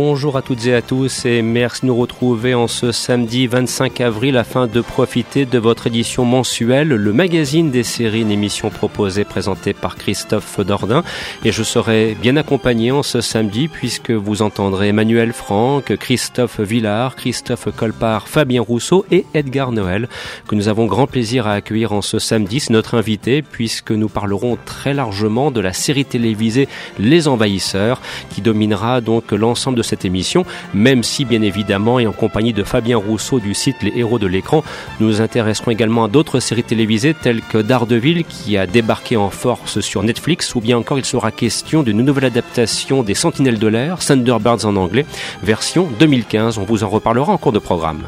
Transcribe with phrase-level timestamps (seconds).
[0.00, 4.00] Bonjour à toutes et à tous et merci de nous retrouver en ce samedi 25
[4.00, 9.24] avril afin de profiter de votre édition mensuelle, le magazine des séries, une émission proposée,
[9.24, 11.02] présentée par Christophe Dordain.
[11.44, 17.16] Et je serai bien accompagné en ce samedi puisque vous entendrez Emmanuel Franck, Christophe Villard,
[17.16, 20.08] Christophe Colpart, Fabien Rousseau et Edgar Noël
[20.46, 22.60] que nous avons grand plaisir à accueillir en ce samedi.
[22.60, 26.68] C'est notre invité puisque nous parlerons très largement de la série télévisée
[27.00, 30.44] Les Envahisseurs qui dominera donc l'ensemble de cette émission,
[30.74, 34.26] même si bien évidemment et en compagnie de Fabien Rousseau du site Les Héros de
[34.26, 34.62] l'écran,
[35.00, 39.30] nous nous intéresserons également à d'autres séries télévisées telles que Daredevil qui a débarqué en
[39.30, 43.66] force sur Netflix ou bien encore il sera question d'une nouvelle adaptation des Sentinelles de
[43.66, 45.06] l'air, Thunderbirds en anglais,
[45.42, 46.58] version 2015.
[46.58, 48.02] On vous en reparlera en cours de programme.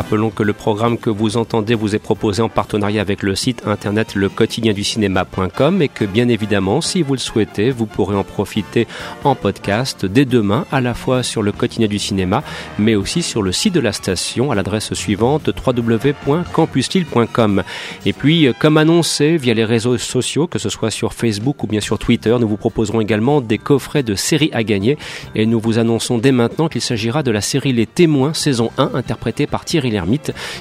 [0.00, 3.66] Rappelons que le programme que vous entendez vous est proposé en partenariat avec le site
[3.66, 8.88] internet lequotidienducinéma.com et que bien évidemment, si vous le souhaitez, vous pourrez en profiter
[9.24, 12.42] en podcast dès demain, à la fois sur le quotidien du cinéma,
[12.78, 17.62] mais aussi sur le site de la station à l'adresse suivante www.campuslille.com.
[18.06, 21.80] Et puis, comme annoncé via les réseaux sociaux, que ce soit sur Facebook ou bien
[21.80, 24.96] sur Twitter, nous vous proposerons également des coffrets de séries à gagner
[25.34, 28.92] et nous vous annonçons dès maintenant qu'il s'agira de la série Les Témoins saison 1
[28.94, 29.89] interprétée par Thierry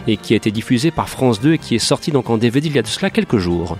[0.07, 2.67] Et qui a été diffusé par France 2 et qui est sorti donc en DVD
[2.67, 3.77] il y a de cela quelques jours.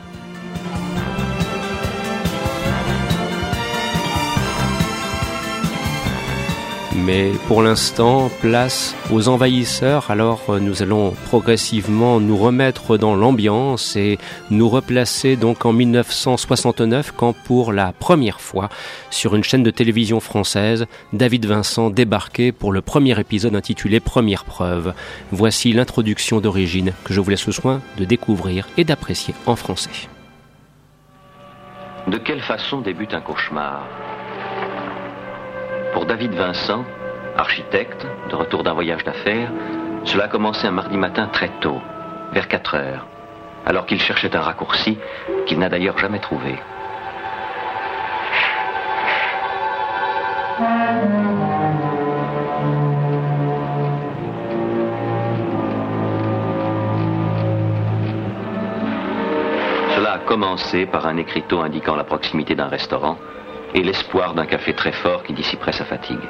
[7.06, 10.12] Mais pour l'instant, place aux envahisseurs.
[10.12, 14.18] Alors euh, nous allons progressivement nous remettre dans l'ambiance et
[14.50, 18.70] nous replacer donc en 1969 quand pour la première fois
[19.10, 24.46] sur une chaîne de télévision française, David Vincent débarquait pour le premier épisode intitulé Première
[24.46, 24.94] preuve.
[25.32, 29.90] Voici l'introduction d'origine que je vous laisse le soin de découvrir et d'apprécier en français.
[32.08, 33.88] De quelle façon débute un cauchemar?
[36.00, 36.86] Pour David Vincent,
[37.36, 39.52] architecte, de retour d'un voyage d'affaires,
[40.06, 41.82] cela a commencé un mardi matin très tôt,
[42.32, 43.06] vers 4 heures,
[43.66, 44.98] alors qu'il cherchait un raccourci
[45.46, 46.58] qu'il n'a d'ailleurs jamais trouvé.
[59.98, 63.18] Cela a commencé par un écriteau indiquant la proximité d'un restaurant
[63.74, 66.28] et l'espoir d'un café très fort qui dissiperait sa fatigue.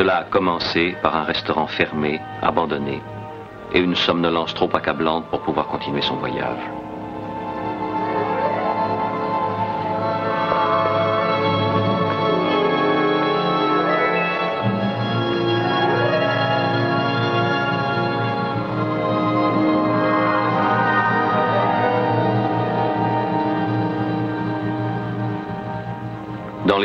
[0.00, 3.02] Cela a commencé par un restaurant fermé, abandonné,
[3.74, 6.89] et une somnolence trop accablante pour pouvoir continuer son voyage.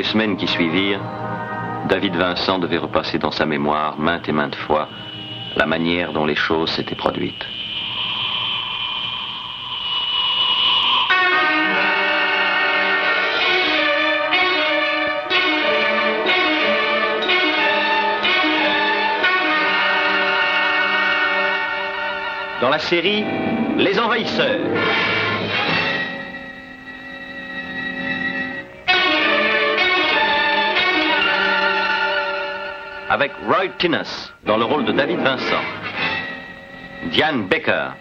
[0.05, 1.01] Semaines qui suivirent,
[1.89, 4.87] David Vincent devait repasser dans sa mémoire maintes et maintes fois
[5.55, 7.45] la manière dont les choses s'étaient produites.
[22.61, 23.23] Dans la série
[23.77, 25.14] Les Envahisseurs.
[33.15, 34.03] Avec Roy Tinnes
[34.45, 35.63] dans le rôle de David Vincent,
[37.11, 37.91] Diane Baker,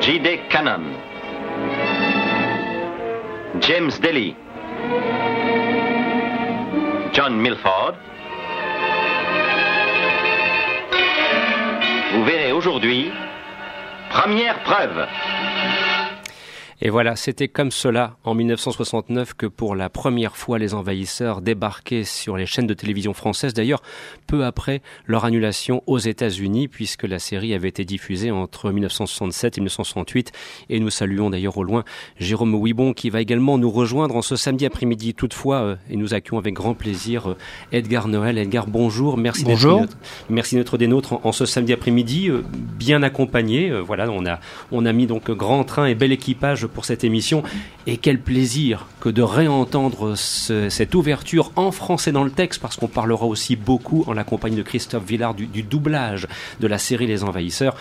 [0.00, 0.40] J.D.
[0.48, 0.84] Cannon,
[3.60, 4.34] James Daly,
[7.12, 7.96] John Milford.
[12.14, 13.12] Vous verrez aujourd'hui,
[14.08, 15.06] première preuve.
[16.80, 22.04] Et voilà, c'était comme cela en 1969 que pour la première fois les envahisseurs débarquaient
[22.04, 23.82] sur les chaînes de télévision françaises, d'ailleurs
[24.28, 29.60] peu après leur annulation aux États-Unis, puisque la série avait été diffusée entre 1967 et
[29.60, 30.32] 1968.
[30.70, 31.82] Et nous saluons d'ailleurs au loin
[32.20, 35.14] Jérôme Ouibon qui va également nous rejoindre en ce samedi après-midi.
[35.14, 37.36] Toutefois, euh, et nous accueillons avec grand plaisir euh,
[37.72, 38.38] Edgar Noël.
[38.38, 39.80] Edgar, bonjour, merci bonjour.
[39.80, 39.96] d'être
[40.30, 42.44] merci d'être des nôtres en, en ce samedi après-midi, euh,
[42.78, 43.72] bien accompagné.
[43.80, 44.38] voilà, on a
[44.70, 47.42] on a mis donc grand train et bel équipage pour cette émission.
[47.86, 52.88] Et quel plaisir que de réentendre cette ouverture en français dans le texte, parce qu'on
[52.88, 56.26] parlera aussi beaucoup en la compagnie de Christophe Villard du, du doublage
[56.60, 57.76] de la série Les Envahisseurs.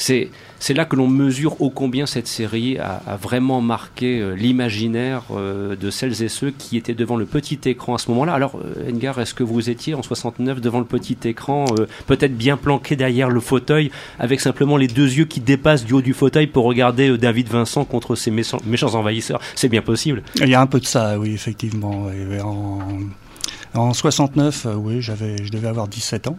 [0.00, 5.76] C'est là que l'on mesure ô combien cette série a, vraiment marqué euh, l'imaginaire euh,
[5.76, 8.32] de celles et ceux qui étaient devant le petit écran à ce moment-là.
[8.32, 11.66] Alors, euh, Engar, est-ce que vous étiez en 69 devant le petit écran,
[12.06, 16.02] peut-être bien planqué derrière le fauteuil, avec simplement les deux yeux qui dépassent du haut
[16.02, 19.40] du fauteuil pour regarder David Vincent contre ces méchants, envahisseurs?
[19.54, 20.22] C'est bien possible.
[20.36, 22.08] Il y a un peu de ça, oui, effectivement.
[22.42, 22.78] En
[23.74, 26.38] en 69, euh, oui, j'avais, je devais avoir 17 ans,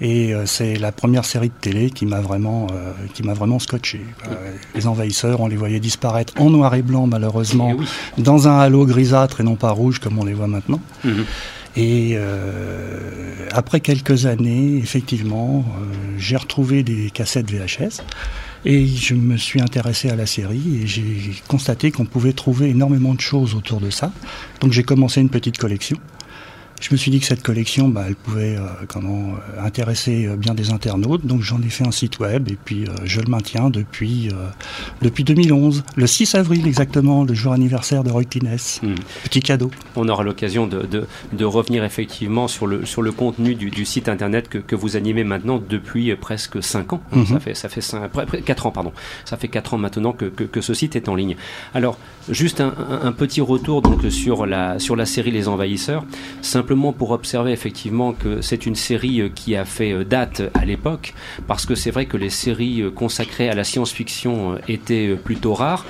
[0.00, 3.58] et euh, c'est la première série de télé qui m'a vraiment, euh, qui m'a vraiment
[3.58, 4.00] scotché.
[4.74, 7.76] les envahisseurs, on les voyait disparaître en noir et blanc, malheureusement,
[8.18, 10.80] eh dans un halo grisâtre et non pas rouge comme on les voit maintenant.
[11.04, 11.24] Mhm.
[11.78, 12.16] Et
[13.52, 15.66] après quelques années, effectivement,
[16.16, 18.02] j'ai retrouvé des cassettes VHS.
[18.64, 21.04] Et je me suis intéressé à la série et j'ai
[21.46, 24.10] constaté qu'on pouvait trouver énormément de choses autour de ça.
[24.60, 25.98] Donc j'ai commencé une petite collection
[26.80, 30.36] je me suis dit que cette collection, bah, elle pouvait euh, comment euh, intéresser euh,
[30.36, 33.70] bien des internautes, donc j'en ai fait un site web et puis je le maintiens
[33.70, 34.30] depuis
[35.02, 38.94] depuis 2011, le 6 avril exactement, le jour anniversaire de Roy hmm.
[39.24, 39.70] Petit cadeau.
[39.96, 43.84] On aura l'occasion de, de, de, revenir effectivement sur le sur le contenu du, du
[43.84, 47.02] site internet que, que, vous animez maintenant depuis presque 5 ans.
[47.12, 47.26] Mhm.
[47.26, 48.10] Ça fait ça fait 5,
[48.44, 48.92] 4 ans pardon.
[49.24, 51.36] Ça fait 4 ans maintenant que, que, que, ce site est en ligne.
[51.74, 56.04] Alors juste un, petit retour donc sur la sur la série Les Envahisseurs
[56.42, 60.64] simplement pour observer effectivement que c'est une série euh, qui a fait euh, date à
[60.64, 61.14] l'époque,
[61.46, 65.84] parce que c'est vrai que les séries euh, consacrées à la science-fiction étaient plutôt rares.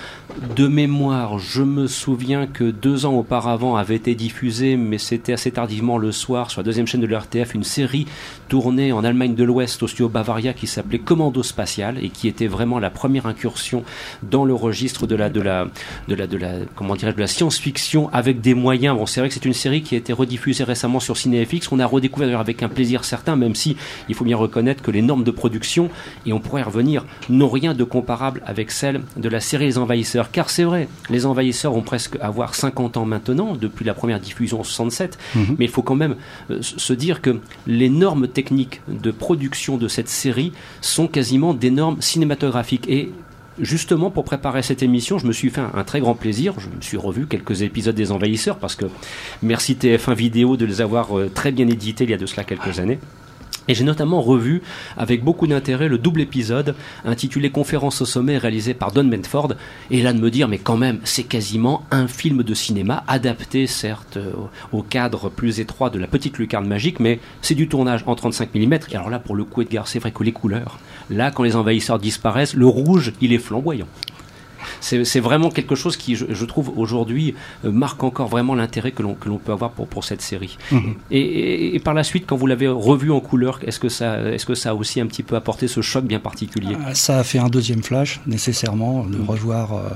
[0.56, 5.50] De mémoire, je me souviens que deux ans auparavant avait été diffusée, mais c'était assez
[5.50, 8.06] tardivement le soir, sur la deuxième chaîne de l'RTF, une série
[8.48, 12.48] tournée en Allemagne de l'Ouest au studio Bavaria qui s'appelait Commando Spatial et qui était
[12.48, 13.84] vraiment la première incursion
[14.22, 18.96] dans le registre de la science-fiction avec des moyens.
[18.96, 21.78] Bon, c'est vrai que c'est une série qui a été rediffusée récemment sur CinéFX, qu'on
[21.78, 23.76] a redécouvert avec un plaisir certain, même si
[24.08, 25.88] il faut bien reconnaître que les normes de production
[26.26, 29.78] et on pourrait y revenir n'ont rien de comparable avec celles de la série Les
[29.78, 34.20] Envahisseurs car c'est vrai, les envahisseurs vont presque avoir 50 ans maintenant, depuis la première
[34.20, 35.56] diffusion en 67, mhm.
[35.58, 36.16] mais il faut quand même
[36.50, 41.70] euh, se dire que les normes techniques de production de cette série sont quasiment des
[41.70, 42.88] normes cinématographiques.
[42.88, 43.12] Et
[43.60, 46.54] justement pour préparer cette émission, je me suis fait un, très grand plaisir.
[46.58, 48.86] Je me suis revu quelques épisodes des Envahisseurs parce que
[49.42, 52.44] merci TF1 Vidéo de les avoir euh, très bien édités il y a de cela
[52.44, 52.98] quelques années.
[53.68, 54.62] Et j'ai notamment revu
[54.96, 59.54] avec beaucoup d'intérêt le double épisode intitulé Conférence au sommet réalisé par Don Medford.
[59.90, 63.66] Et là de me dire, mais quand même, c'est quasiment un film de cinéma adapté
[63.66, 64.18] certes
[64.72, 68.54] au cadre plus étroit de la petite lucarne magique, mais c'est du tournage en 35
[68.54, 68.72] mm.
[68.90, 70.78] Et alors là, pour le coup, Edgar, c'est vrai que les couleurs,
[71.10, 73.86] là, quand les envahisseurs disparaissent, le rouge, il est flamboyant
[74.80, 79.14] c'est vraiment quelque chose qui, je, trouve, aujourd'hui, euh, marque encore vraiment l'intérêt que l'on
[79.14, 80.56] peut avoir pour, pour cette série.
[80.72, 80.94] Mhm.
[81.10, 84.46] Et, par la suite, quand vous l'avez revu en couleur, est-ce que, ça, est -ce
[84.46, 86.76] que ça a aussi un petit peu apporté ce choc bien particulier?
[86.84, 89.30] Ah, Ça a fait un deuxième flash, nécessairement, de mhm.
[89.30, 89.74] revoir.
[89.74, 89.88] Euh,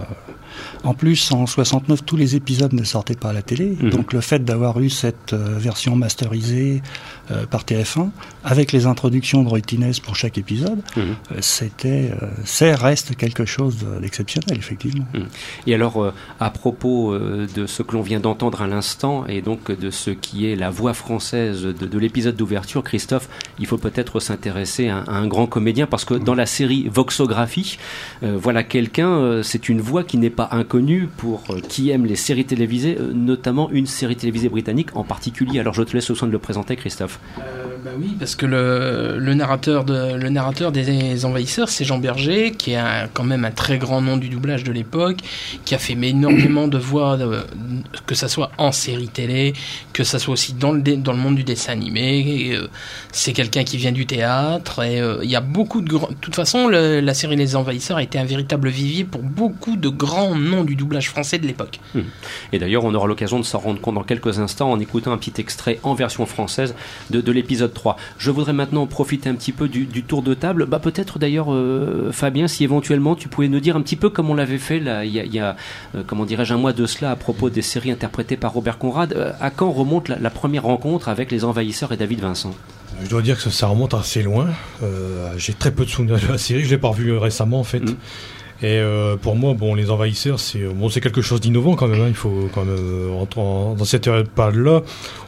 [0.84, 3.76] en plus, en 69, tous les épisodes ne sortaient pas à la télé.
[3.80, 3.90] Mhm.
[3.90, 6.82] Donc le fait d'avoir eu cette euh, version masterisée
[7.50, 8.08] par TF1,
[8.44, 9.60] avec les introductions de Roy
[10.02, 10.80] pour chaque épisode,
[11.40, 12.12] c'était,
[12.44, 15.06] c'est reste quelque chose d'exceptionnel, effectivement.
[15.14, 15.26] Hum.
[15.66, 19.42] Et alors, euh, à propos euh, de ce que l'on vient d'entendre à l'instant, et
[19.42, 24.20] donc de ce qui est la voix française de, l'épisode d'ouverture, Christophe, il faut peut-être
[24.20, 27.78] s'intéresser à, un grand comédien, parce que dans la série Voxographie,
[28.22, 32.44] euh, voilà quelqu'un, c'est une voix qui n'est pas inconnue pour qui aime les séries
[32.44, 35.60] télévisées, notamment une série télévisée britannique en particulier.
[35.60, 37.19] Alors je te laisse le soin de le présenter, Christophe.
[37.84, 43.44] Bah oui, parce que le, narrateur, des Envahisseurs, c'est Jean Berger, qui a quand même
[43.44, 45.18] un très grand nom du doublage de l'époque,
[45.64, 47.18] qui a fait énormément de voix,
[48.06, 49.54] que ça soit en série télé,
[49.92, 52.50] que ça soit aussi dans le, dans le monde du dessin animé.
[52.52, 52.68] Euh,
[53.12, 54.82] c'est quelqu'un qui vient du théâtre.
[54.82, 58.02] Et euh, il y a beaucoup de De toute façon, la série Les Envahisseurs a
[58.02, 61.80] été un véritable vivier pour beaucoup de grands noms du doublage français de l'époque.
[61.94, 62.00] Mmh.
[62.52, 65.18] Et d'ailleurs, on aura l'occasion de s'en rendre compte dans quelques instants en écoutant un
[65.18, 66.74] petit extrait en version française
[67.10, 67.96] de, de l'épisode 3.
[68.18, 70.66] Je voudrais maintenant profiter un petit peu du, tour de table.
[70.66, 74.32] Bah, peut-être d'ailleurs, euh, Fabien, si éventuellement tu pouvais nous dire un petit peu comment
[74.32, 75.56] on l'avait fait là, il y a,
[75.94, 79.12] euh, comment dirais-je, un mois de cela à propos des séries interprétées par Robert Conrad.
[79.12, 82.54] Euh, à quand remonte la, première rencontre avec les envahisseurs et David Vincent?
[83.02, 84.48] Je dois dire que ça remonte assez loin.
[84.82, 86.64] Euh, j'ai très peu de souvenirs de la série.
[86.64, 87.80] Je l'ai pas revue récemment en fait.
[87.80, 87.96] Mm.
[88.62, 92.02] Et euh, pour moi, bon, les envahisseurs, c'est bon, c'est quelque chose d'innovant quand même.
[92.02, 92.08] Hein.
[92.08, 94.82] Il faut quand même euh, dans cette période-là,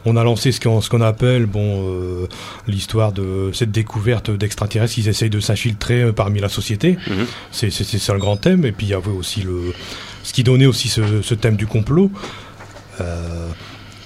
[0.05, 2.27] on a lancé ce qu'on ce qu'on appelle bon euh,
[2.67, 6.97] l'histoire de cette découverte d'extraterrestres qui essayent de s'infiltrer parmi la société.
[7.07, 7.25] Mhm.
[7.51, 8.65] C'est c'est ça le grand thème.
[8.65, 9.73] Et puis il y avait aussi le
[10.21, 12.11] ce qui donnait aussi ce, thème du complot.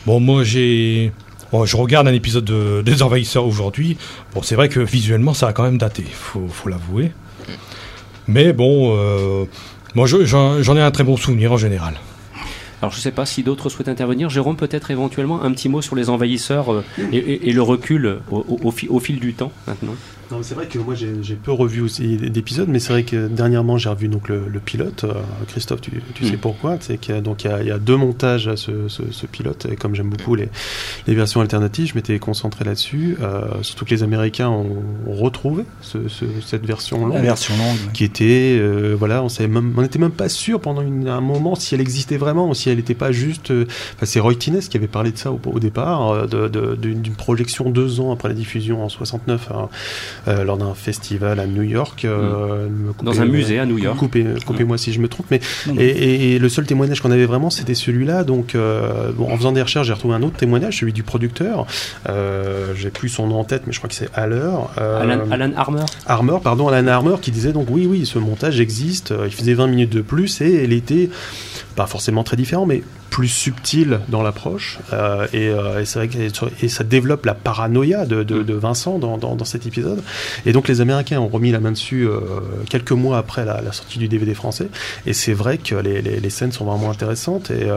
[0.05, 1.11] bon, moi j'ai.
[1.51, 3.95] Bon, je regarde un épisode de, des Envahisseurs aujourd'hui.
[4.33, 7.11] Bon, c'est vrai que visuellement, ça a quand même daté, faut, faut l'avouer.
[8.27, 9.47] Mais bon,
[9.95, 11.95] moi j'en ai un très bon souvenir en général.
[12.81, 14.29] Alors je ne sais pas si d'autres souhaitent intervenir.
[14.29, 19.33] Jérôme, peut-être éventuellement un petit mot sur les envahisseurs et, le recul au, fil du
[19.33, 19.95] temps maintenant?
[20.41, 23.89] C'est vrai que moi j'ai peu revu aussi d'épisodes, mais c'est vrai que dernièrement j'ai
[23.89, 25.03] revu donc le, pilote.
[25.03, 25.13] Euh,
[25.47, 25.91] Christophe, tu,
[26.21, 26.37] sais mm.
[26.37, 26.77] pourquoi?
[26.79, 29.67] C'est qu'il y a donc il y, a, deux montages à ce, ce, pilote.
[29.71, 30.49] Et comme j'aime beaucoup les,
[31.07, 33.17] les, versions alternatives, je m'étais concentré là-dessus.
[33.21, 34.67] Euh, surtout que les Américains ont,
[35.07, 39.99] retrouvé cette version longue, La version longue, qui était euh, voilà, on savait on n'était
[39.99, 43.11] même pas sûr pendant un moment si elle existait vraiment ou si elle n'était pas
[43.11, 43.51] juste.
[43.51, 47.99] Enfin, c'est Roy Tines qui avait parlé de ça au, départ, d'une de, projection deux
[47.99, 49.49] ans après la diffusion en 69.
[50.27, 52.03] Euh, lors d'un festival à New York.
[52.03, 52.93] Euh, mm.
[53.03, 53.97] Dans un musée à New York.
[53.97, 55.27] Coupez-moi si je me trompe.
[55.31, 55.39] Mais,
[55.79, 58.23] et, le seul témoignage qu'on avait vraiment, c'était celui-là.
[58.23, 61.65] Donc, euh, bon, en faisant des recherches, j'ai retrouvé un autre témoignage, celui du producteur.
[62.75, 64.51] j'ai plus son nom en tête, mais je crois que c'est Haller.
[64.77, 65.85] Alan, Alan Armour.
[66.05, 69.13] Armour, pardon, Alan Armour, qui disait donc oui, oui, ce montage existe.
[69.25, 71.09] Il faisait 20 minutes de plus et il était
[71.77, 72.81] pas forcément très différent, mais
[73.11, 74.79] plus subtil dans l'approche.
[74.93, 76.17] Euh, euh, et, c'est vrai que
[76.63, 80.01] et ça développe la paranoïa de, de, Vincent dans, dans, cet épisode.
[80.45, 82.19] Et donc les Américains ont remis la main dessus euh,
[82.69, 84.69] quelques mois après la, sortie du DVD français.
[85.05, 87.51] Et c'est vrai que les, les, scènes sont vraiment intéressantes.
[87.51, 87.67] Et,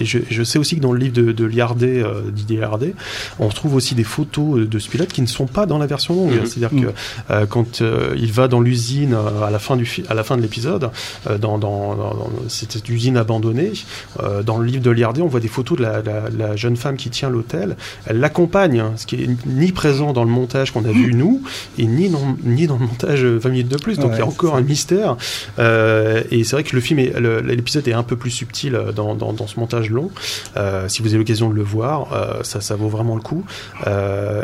[0.00, 2.94] et je, je, sais aussi que dans le livre de, de Liardet, Didier Liardet,
[3.38, 6.14] on retrouve aussi des photos de ce pilote qui ne sont pas dans la version
[6.14, 6.34] longue.
[6.34, 6.46] Mhm.
[6.46, 7.46] C'est-à-dire que mhm.
[7.48, 7.82] quand
[8.16, 10.90] il va dans l'usine à la fin du à la fin de l'épisode,
[11.26, 15.78] dans, dans, dans, cette usine abandonnée, dans le livre de Liardet, on voit des photos
[15.78, 17.76] de la, jeune femme qui tient l'hôtel.
[18.06, 21.42] Elle l'accompagne, hein, ce qui est ni présent dans le montage qu'on a vu nous,
[21.78, 23.98] et ni dans, ni dans le montage 20 minutes de plus.
[23.98, 25.16] Donc il y a encore un mystère.
[25.58, 29.46] Euh, et c'est vrai que le film, l'épisode est un peu plus subtil euh, dans,
[29.46, 30.10] ce montage long.
[30.56, 32.08] Euh, si vous avez l'occasion de le voir,
[32.42, 33.44] ça, ça vaut vraiment le coup.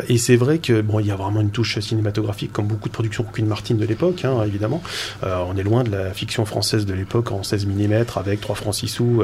[0.07, 2.93] et c'est vrai que bon, il y a vraiment une touche cinématographique, comme beaucoup de
[2.93, 4.81] productions Queen Martin de l'époque, hein, évidemment.
[5.23, 8.75] on est loin de la fiction française de l'époque en 16 mm avec 3 francs
[8.75, 9.23] 6 sous,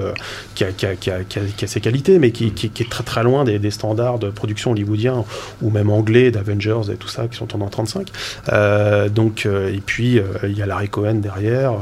[0.56, 3.72] qui a, qui a qui a, ses qualités, mais qui, est très très loin des,
[3.72, 5.26] standards de production hollywoodiens
[5.62, 8.08] ou même anglais d'Avengers et tout ça qui sont en 35.
[8.50, 11.74] Euh, donc, euh, et puis euh, il y a Larry Cohen derrière.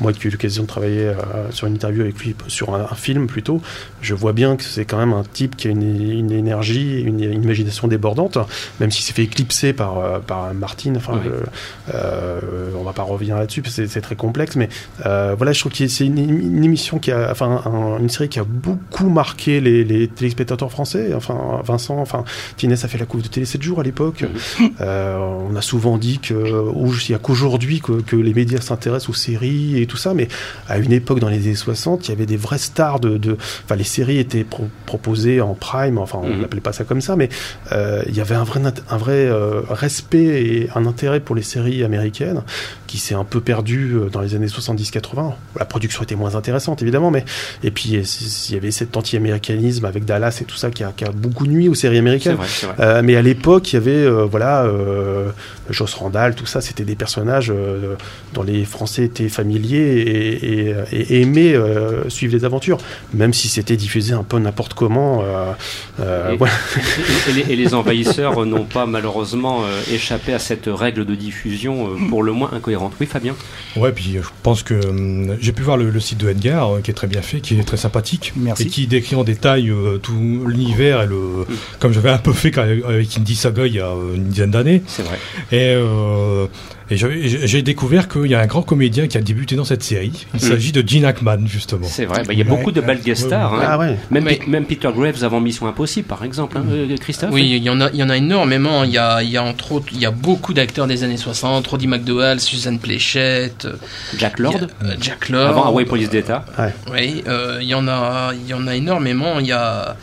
[0.00, 1.12] moi qui ai eu l'occasion de travailler
[1.50, 3.60] sur une interview avec lui, sur un, film plutôt,
[4.00, 7.88] je vois bien que c'est quand même un type qui a une, énergie, une, imagination
[7.88, 8.38] débordante,
[8.80, 10.94] même s'il s'est fait éclipser par, par Martin.
[10.96, 11.20] Enfin,
[11.92, 14.68] on va pas revenir là-dessus, c'est très complexe, mais
[15.04, 17.62] voilà, je trouve que c'est une, émission qui a, enfin,
[18.00, 21.12] une série qui a beaucoup marqué les, téléspectateurs français.
[21.14, 22.24] Enfin, Vincent, enfin,
[22.56, 24.24] Tinès a fait la couve de télé 7 jours à l'époque.
[24.80, 29.14] Euh, on a souvent dit que il n'y a qu'aujourd'hui que, les médias s'intéressent aux
[29.14, 30.28] séries et tout ça, mais
[30.68, 33.76] à une époque dans les années 60, il y avait des vraies stars de, enfin,
[33.76, 34.46] les séries étaient
[34.86, 35.98] proposées en prime.
[35.98, 36.40] Enfin, on mhm.
[36.42, 37.28] n'appelait pas ça comme ça, mais
[37.72, 41.42] euh, il y avait un vrai, un vrai euh, respect et un intérêt pour les
[41.42, 42.42] séries américaines
[42.86, 45.32] qui s'est un peu perdu dans les années 70-80.
[45.58, 47.24] La production était moins intéressante évidemment, mais
[47.62, 51.46] et puis il y avait cet anti-américanisme avec Dallas et tout ça qui a, beaucoup
[51.46, 52.36] nuit aux séries américaines.
[52.80, 55.30] Euh, mais à l'époque, il y avait euh, voilà euh,
[55.70, 57.52] Joss Randall, tout ça, c'était des personnages
[58.32, 61.54] dont les Français étaient familiers et, aimaient
[62.08, 62.78] suivre les aventures,
[63.12, 65.24] même si c'était diffusé un peu n'importe comment.
[67.48, 72.50] et, les, envahisseurs n'ont pas malheureusement échappé à cette règle de diffusion pour le moins
[72.52, 72.92] incohérente.
[73.00, 73.34] Oui, Fabien?
[73.76, 76.90] Ouais, puis je pense que hum, j'ai pu voir le, le site de Edgar, qui
[76.90, 78.32] est très bien fait, qui est très sympathique.
[78.36, 78.64] Merci.
[78.64, 81.46] Et qui décrit en détail euh, tout l'univers et le,
[81.78, 84.82] comme j'avais un peu fait avec Indy Saga il y a une dizaine d'années.
[84.86, 85.18] C'est vrai.
[85.52, 86.46] Et euh,
[86.90, 90.26] et j'ai découvert qu'il y a un grand comédien qui a débuté dans cette série.
[90.34, 90.48] Il mm.
[90.48, 91.86] s'agit de Gene Hackman, justement.
[91.88, 92.24] C'est vrai.
[92.26, 93.54] Bah, il y a beaucoup de belles guest stars.
[93.54, 93.60] Hein.
[93.62, 93.96] Ah, ouais.
[94.10, 96.58] même, même, Peter Graves avant Mission Impossible, par exemple.
[96.58, 98.84] Hein, euh, Christophe Oui, il y, en a, il y en a énormément.
[98.84, 101.16] Il y a, il y a entre autres, il y a beaucoup d'acteurs des années
[101.16, 101.66] 60.
[101.66, 103.66] Roddy McDowell, Suzanne Pléchette.
[104.18, 104.66] Jack Lord.
[105.00, 105.48] Jack Lord.
[105.48, 106.44] Avant Hawaii Police d'État.
[106.92, 107.24] Oui,
[107.60, 109.40] il y en a, il y en a énormément.
[109.40, 109.96] Il y a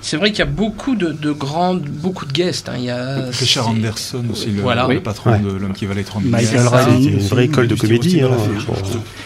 [0.00, 2.68] c'est vrai qu'il y a beaucoup de, de grandes, beaucoup de guests.
[2.68, 2.74] Hein.
[2.78, 4.86] Il y a Richard Anderson aussi, le, voilà.
[4.86, 8.20] le patron de l'homme qui valait 30 Michael Ray, une vraie école de comédie.
[8.22, 8.30] Hein.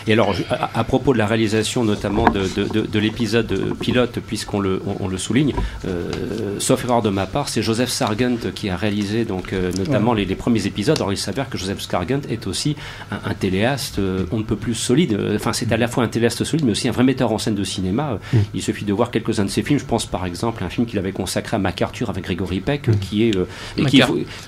[0.06, 4.82] Et alors, à, propos de la réalisation notamment de, de, de, l'épisode pilote, puisqu'on le,
[5.00, 5.54] on, le souligne,
[5.86, 6.10] euh,
[6.58, 10.24] sauf erreur de ma part, c'est Joseph Sargent qui a réalisé donc euh, notamment les,
[10.24, 10.96] les, premiers épisodes.
[10.96, 12.76] Alors il s'avère que Joseph Sargent est aussi
[13.10, 15.18] un, un téléaste euh, on ne peut plus solide.
[15.34, 17.54] Enfin, c'est à la fois un téléaste solide, mais aussi un vrai metteur en scène
[17.54, 18.18] de cinéma.
[18.32, 18.38] Mm.
[18.54, 19.78] Il suffit de voir quelques-uns de ses films.
[19.78, 22.96] Je pense par exemple film qu'il avait consacré à MacArthur avec Grégory Peck, mm.
[22.96, 23.32] qui est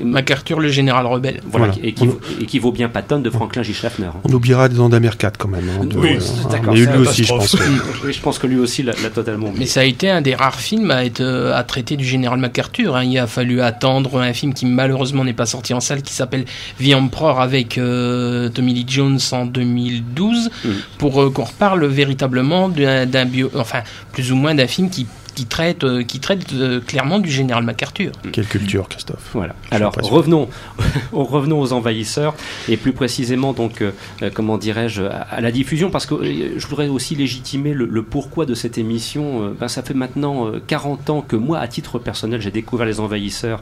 [0.02, 1.40] MacArthur le général rebelle.
[1.50, 3.74] Voilà, Et, qui, vaut bien Patton de Franklin J.
[3.74, 4.08] Schaffner.
[4.24, 5.68] On oubliera des Andamer 4 quand même.
[5.68, 6.18] Hein, oui,
[6.50, 6.74] d'accord.
[6.74, 7.56] Mais lui aussi, je pense.
[7.56, 9.52] je pense que lui aussi l'a totalement.
[9.56, 12.96] Mais ça a été un des rares films à être à traiter du général MacArthur.
[12.96, 13.04] Hein.
[13.04, 16.44] Il a fallu attendre un film qui malheureusement n'est pas sorti en salle, qui s'appelle
[16.82, 20.68] The Emperor avec Tommy Lee Jones en 2012, mm.
[20.98, 25.84] pour qu'on reparle véritablement d'un bio, enfin plus ou moins d'un film qui qui traite,
[25.84, 28.12] euh, qui traite euh, clairement du général MacArthur.
[28.32, 29.30] Quelle culture, Christophe.
[29.32, 29.54] Voilà.
[29.70, 30.48] Alors revenons,
[31.12, 32.34] revenons aux envahisseurs
[32.68, 33.92] et plus précisément donc euh,
[34.32, 36.14] comment dirais-je à, la diffusion parce que
[36.56, 39.54] je voudrais aussi légitimer le, pourquoi de cette émission.
[39.58, 43.60] Ben, ça fait maintenant 40 ans que moi, à titre personnel, j'ai découvert les envahisseurs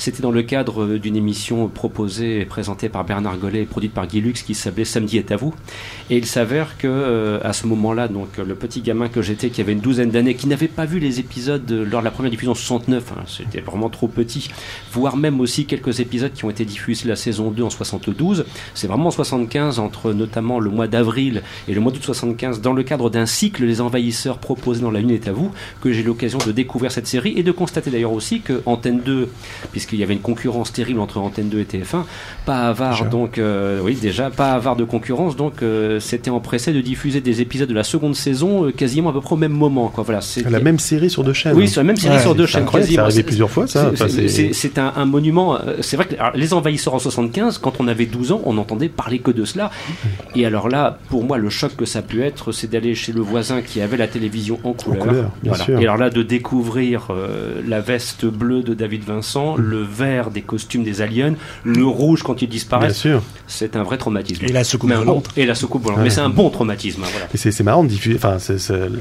[0.00, 3.92] c'était dans le cadre euh, d'une émission proposée et présentée par Bernard Gollet et produite
[3.92, 5.54] par Guy Lux qui s'appelait Samedi est à vous.
[6.08, 9.60] Et il s'avère que euh, à ce moment-là, donc le petit gamin que j'étais, qui
[9.60, 12.52] avait une douzaine d'années, qui n'avait pas vu les épisodes lors de la première diffusion
[12.52, 14.48] en 69, hein, c'était vraiment trop petit,
[14.90, 18.46] voire même aussi quelques épisodes qui ont été diffusés la saison 2 en 72.
[18.72, 22.72] C'est vraiment en 75, entre notamment le mois d'avril et le mois d'août 75, dans
[22.72, 25.52] le cadre d'un cycle Les Envahisseurs proposé dans La Lune est à vous,
[25.82, 29.28] que j'ai l'occasion de découvrir cette série et de constater d'ailleurs aussi que Antenne 2,
[29.72, 32.04] puisque qu'il y avait une concurrence terrible entre Antenne 2 et TF1.
[32.46, 36.80] Pas avare, donc, euh, oui, déjà, pas avare de concurrence, donc euh, c'était empressé de
[36.80, 39.88] diffuser des épisodes de la seconde saison euh, quasiment à peu près au même moment.
[39.88, 40.04] Quoi.
[40.04, 41.56] Voilà, la même série sur deux chaînes.
[41.56, 42.66] Oui, c'est la même série sur deux chaînes.
[42.66, 42.86] Quasiment.
[42.86, 43.90] C'est arrivé plusieurs fois, ça.
[43.96, 45.58] c'est un, monument.
[45.80, 49.18] C'est vrai que les envahisseurs en 75, quand on avait 12 ans, on n'entendait parler
[49.18, 49.70] que de cela.
[50.36, 53.12] Et alors là, pour moi, le choc que ça a pu être, c'est d'aller chez
[53.12, 55.30] le voisin qui avait la télévision en couleur.
[55.68, 57.08] Et alors là, de découvrir
[57.66, 62.22] la veste bleue de David Vincent, le le vert des costumes des aliens, le rouge
[62.22, 63.06] quand ils disparaissent.
[63.46, 64.44] C'est un vrai traumatisme.
[64.44, 65.28] Et la soucoupe volante.
[65.36, 66.00] Et la soucoupe volante.
[66.02, 67.02] Mais c'est un bon traumatisme.
[67.02, 67.26] Hein, voilà.
[67.34, 68.16] C'est marrant de diffuser.
[68.16, 68.38] Enfin,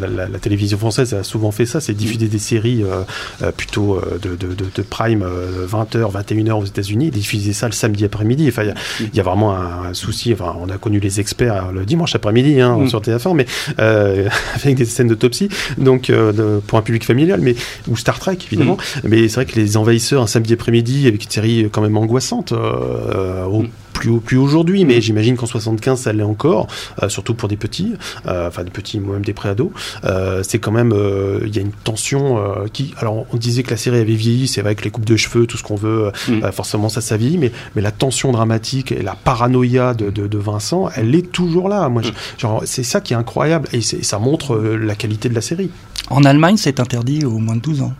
[0.01, 3.01] la, télévision française a souvent fait ça, c'est diffuser des séries euh,
[3.41, 5.25] euh, plutôt euh, de, de, prime
[5.67, 8.47] 20h, 21h aux États-Unis, diffuser ça le samedi après-midi.
[8.47, 8.63] Enfin,
[8.99, 10.33] il y, a vraiment un, souci.
[10.33, 12.89] Enfin, on a connu les experts le dimanche après-midi hein, mm.
[12.89, 13.45] sur TF1, mais
[14.55, 16.11] avec des scènes d'autopsie, donc
[16.67, 17.55] pour un public familial, mais
[17.87, 18.77] ou Star Trek évidemment.
[19.03, 19.07] Mm.
[19.09, 21.97] Mais c'est vrai que les envahisseurs un samedi après midi avec une série quand même
[21.97, 22.53] angoissante.
[22.53, 23.69] Euh, au, mm.
[23.93, 25.01] plus, plus aujourd'hui, mais mm.
[25.01, 26.67] j'imagine qu'en 75 ça l'est encore,
[27.03, 27.93] euh, surtout pour des petits,
[28.27, 29.71] euh, enfin des petits, moi-même des préados.
[30.43, 30.93] c'est quand même,
[31.45, 32.39] il y a une tension
[32.73, 32.93] qui.
[32.97, 35.45] Alors on disait que la série avait vieilli, c'est vrai que les coupes de cheveux,
[35.45, 36.51] tout ce qu'on veut, mm.
[36.51, 40.89] forcément ça, ça vieillit, mais, mais la tension dramatique et la paranoïa de, de, Vincent,
[40.95, 41.89] elle est toujours là.
[41.89, 42.01] Moi,
[42.37, 45.69] genre, c'est ça qui est incroyable et ça montre la qualité de la série.
[46.09, 47.93] En Allemagne, c'est interdit aux moins de 12 ans.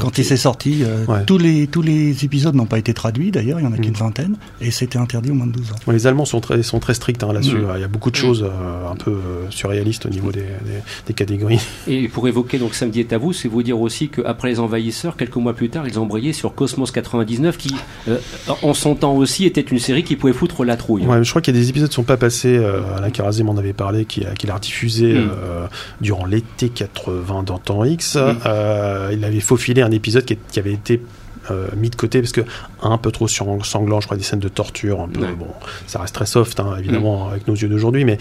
[0.00, 3.60] Quand il s'est sorti, euh, tous, les, tous les épisodes n'ont pas été traduits d'ailleurs,
[3.60, 3.96] il y en a qu'une mm.
[3.96, 5.92] vingtaine, et c'était interdit au moins de 12 ans.
[5.92, 7.72] les Allemands sont très, sont très stricts hein, là-dessus, mm.
[7.76, 8.20] il y a beaucoup de mm.
[8.20, 10.44] choses euh, un peu euh, surréalistes au niveau des,
[11.06, 11.60] des, catégories.
[11.88, 15.16] Et pour évoquer donc Samedi est à vous, c'est vous dire aussi qu'après les envahisseurs,
[15.16, 17.74] quelques mois plus tard, ils ont embrayé sur Cosmos 99, qui
[18.62, 21.04] en son temps aussi était une série qui pouvait foutre la trouille.
[21.22, 22.56] je crois qu'il y a des épisodes qui ne sont pas passés,
[22.96, 25.16] Alain Carazé m'en avait parlé, qui a, diffusé
[26.00, 28.18] durant l'été 80 dans Temps X.
[29.12, 31.00] il avait faufilé un épisode qui avait été
[31.50, 32.42] euh, mis de côté parce que
[32.82, 35.48] un peu trop sanglant, je crois des scènes de torture, un peu, bon,
[35.86, 37.30] ça reste très soft hein, évidemment mm.
[37.32, 38.18] avec nos yeux d'aujourd'hui, mais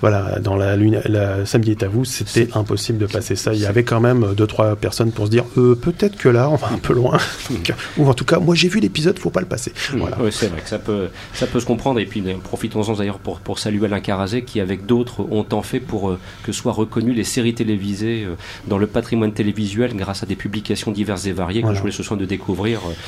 [0.00, 3.54] voilà, dans la, lune, la samedi est à vous, c'était impossible de passer ça.
[3.54, 6.48] Il y avait quand même deux trois personnes pour se dire euh, peut-être que là
[6.50, 7.18] on va un peu loin,
[7.50, 7.54] mm.
[7.98, 9.72] ou en tout cas moi j'ai vu l'épisode, faut pas le passer.
[9.92, 9.98] Mm.
[9.98, 10.18] Voilà.
[10.20, 13.40] Oui, c'est vrai que ça peut ça peut se comprendre et puis profitons-en d'ailleurs pour
[13.40, 17.12] pour saluer Alain Carazé qui avec d'autres ont tant fait pour euh, que soient reconnues
[17.12, 18.26] les séries télévisées
[18.66, 22.02] dans le patrimoine télévisuel grâce à des publications diverses et variées que je voulais ce
[22.02, 22.65] soin de découvrir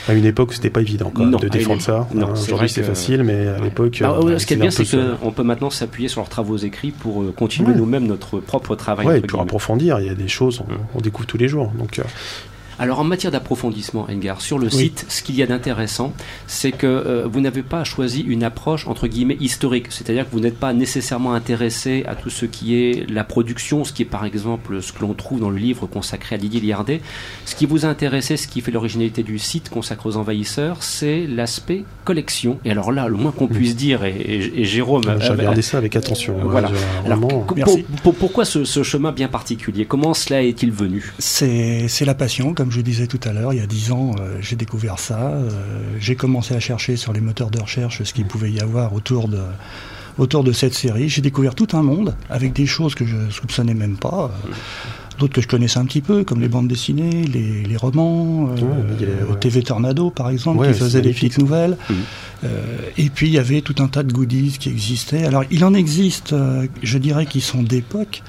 [0.09, 2.07] à une époque, c'était pas évident de défendre ça.
[2.15, 3.99] Non, Aujourd'hui, c'est facile, mais à l'époque.
[4.01, 7.23] Bah, ce qui est bien, c'est qu'on peut maintenant s'appuyer sur leurs travaux écrits pour
[7.23, 9.07] euh, continuer nous-mêmes notre propre travail.
[9.07, 10.63] Ouais, et pour approfondir, il y a des choses,
[10.95, 11.73] on, découvre tous les jours.
[11.79, 12.03] Donc, euh,
[12.79, 16.13] alors en matière d'approfondissement, Engar, sur le site, ce qu'il y a d'intéressant,
[16.47, 20.41] c'est que euh, vous n'avez pas choisi une approche entre guillemets historique, c'est-à-dire que vous
[20.41, 24.25] n'êtes pas nécessairement intéressé à tout ce qui est la production, ce qui est par
[24.25, 27.01] exemple ce que l'on trouve dans le livre consacré à Didier Liardet.
[27.47, 31.27] Ce qui vous a intéressé, ce qui fait l'originalité du site consacré aux envahisseurs, c'est
[31.27, 32.59] l'aspect collection.
[32.65, 35.03] Et alors là, le moins qu'on puisse dire, et, Jérôme...
[35.21, 36.37] J'ai regardé ça avec attention.
[36.41, 36.71] Hein, voilà.
[38.03, 39.85] pourquoi ce, ce, chemin bien particulier?
[39.85, 41.13] Comment cela est-il venu?
[41.19, 44.15] C'est la passion, comme comme je disais tout à l'heure, il y a dix ans,
[44.21, 45.19] euh, j'ai découvert ça.
[45.19, 45.49] Euh,
[45.99, 49.27] j'ai commencé à chercher sur les moteurs de recherche ce qu'il pouvait y avoir autour
[49.27, 49.41] de,
[50.19, 51.09] autour de cette série.
[51.09, 54.31] J'ai découvert tout un monde avec des choses que je soupçonnais même pas.
[54.45, 54.53] Euh,
[55.19, 58.55] d'autres que je connaissais un petit peu, comme les bandes dessinées, les, romans,
[59.41, 61.79] TV Tornado par exemple, qui faisait des petites nouvelles.
[61.89, 61.95] Mmh.
[62.99, 65.25] et puis il y avait tout un tas de goodies qui existaient.
[65.25, 66.37] Alors il en existe,
[66.83, 68.23] je dirais, qui sont d'époque.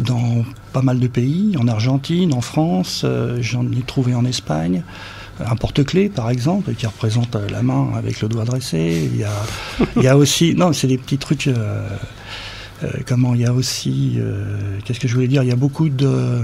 [0.00, 3.04] Dans pas mal de pays, en Argentine, en France,
[3.40, 4.82] j'en ai trouvé en Espagne
[5.44, 9.10] un porte-clés par exemple qui représente la main avec le doigt dressé.
[9.12, 11.48] Il y a, aussi non, c'est des petits trucs.
[13.06, 14.18] comment il y a aussi
[14.84, 15.42] qu'est-ce que je voulais dire?
[15.42, 16.42] Il y a beaucoup de euh,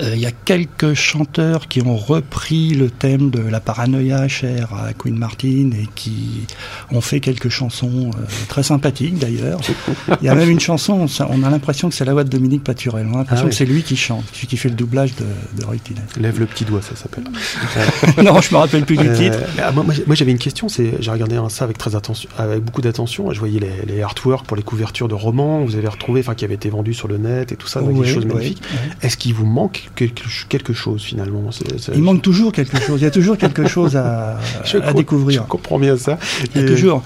[0.00, 4.92] il y a quelques chanteurs qui ont repris le thème de la paranoïa chère à
[4.92, 6.46] Queen Martin et qui
[6.90, 9.60] ont fait quelques chansons euh, très sympathiques d'ailleurs.
[10.20, 12.64] Il y a même une chanson, on a l'impression que c'est la voix de Dominique
[12.64, 13.06] Paturel.
[13.08, 15.24] On a l'impression ah que c'est lui qui chante, celui qui fait le doublage de,
[15.60, 15.76] de Roy
[16.18, 17.24] Lève le petit doigt, ça s'appelle.
[18.24, 19.38] non, je me rappelle plus du euh, titre.
[19.62, 22.82] Ah, moi, moi j'avais une question, c'est j'ai regardé ça avec très attention, avec beaucoup
[22.82, 23.32] d'attention.
[23.32, 26.44] Je voyais les, les artworks pour les couvertures de romans, vous avez retrouvé, enfin qui
[26.44, 28.62] avaient été vendus sur le net et tout ça, des choses magnifiques.
[29.02, 31.50] Est-ce qu'il vous manque quelque, chose finalement.
[31.94, 33.00] Il manque toujours quelque chose.
[33.00, 34.38] Il y a toujours quelque chose à,
[34.82, 35.42] à découvrir.
[35.42, 36.18] Je comprends bien ça.
[36.54, 37.02] Il y a toujours.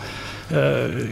[0.52, 1.06] Euh,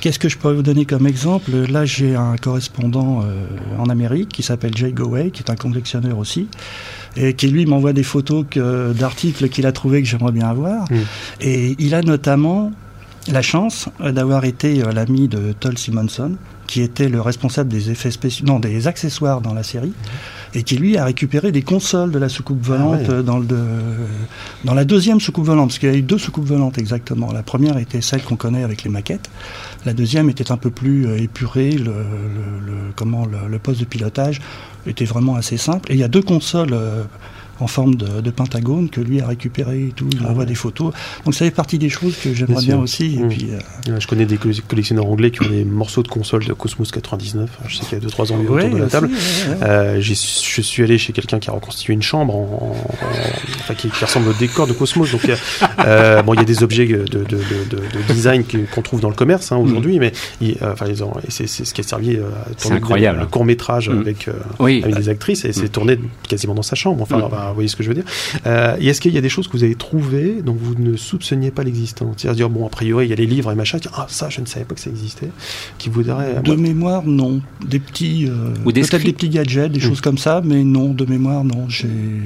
[0.00, 1.50] qu'est-ce que je pourrais vous donner comme exemple?
[1.68, 3.46] Là, j'ai un correspondant euh,
[3.78, 6.48] en Amérique qui s'appelle Jay Goway, qui est un collectionneur aussi,
[7.16, 8.44] et qui lui m'envoie des photos
[8.94, 10.84] d'articles qu'il a trouvés que j'aimerais bien avoir.
[10.90, 10.96] Mm.
[11.40, 12.70] Et il a notamment
[13.28, 16.36] la chance d'avoir été euh, l'ami de Toll Simonson,
[16.66, 19.92] qui était le responsable des effets spéciaux, non, des accessoires dans la série
[20.54, 23.46] et qui lui a récupéré des consoles de la soucoupe ah volante dans, le,
[24.64, 27.32] dans la deuxième soucoupe volante, parce qu'il y a eu deux soucoupes volantes exactement.
[27.32, 29.28] La première était celle qu'on connaît avec les maquettes,
[29.84, 31.92] la deuxième était un peu plus euh, épurée, le,
[32.94, 34.40] comment, le, poste de pilotage
[34.86, 36.76] était vraiment assez simple, et il y a deux consoles.
[37.60, 40.08] En forme de, pentagone que lui a récupéré et tout.
[40.12, 40.92] Il ah envoie des photos.
[41.24, 43.16] Donc ça fait partie des choses que j'aimerais bien, aussi.
[43.16, 43.28] Et mmh.
[43.28, 43.48] puis,
[43.88, 47.48] euh, Je connais des collectionneurs anglais qui ont des morceaux de console de Cosmos 99.
[47.66, 49.10] Je sais qu'il y a 2-3 ans autour de la table.
[49.62, 52.76] Euh, je suis allé chez quelqu'un qui a reconstitué une chambre en,
[53.60, 55.10] enfin, qui, ressemble au décor de Cosmos.
[55.10, 55.22] Donc
[55.78, 57.36] euh, bon, il y a des objets de, de, de,
[57.70, 60.10] de design qu'on trouve dans le commerce hein, aujourd'hui, mmh.
[60.40, 60.86] mais enfin,
[61.28, 63.20] c'est ce qui a servi à tourner incroyable.
[63.20, 63.98] un court métrage mmh.
[63.98, 64.28] avec,
[64.60, 67.02] avec des actrices et c'est tourné quasiment dans sa chambre.
[67.02, 68.04] Enfin, vous voyez ce que je veux dire.
[68.46, 70.96] Euh, et est-ce qu'il y a des choses que vous avez trouvées dont vous ne
[70.96, 72.16] soupçonniez pas l'existence?
[72.18, 74.46] C'est-à-dire, bon, a priori, il y a les livres et machin, ah, ça, je ne
[74.46, 75.30] savais pas que ça existait.
[75.78, 76.42] Qui voudrait.
[76.42, 77.40] De mémoire, non.
[77.66, 78.26] Des petits.
[78.28, 81.44] Euh, Ou des peut-être des petits gadgets, des choses comme ça, mais non, de mémoire,
[81.44, 81.68] non.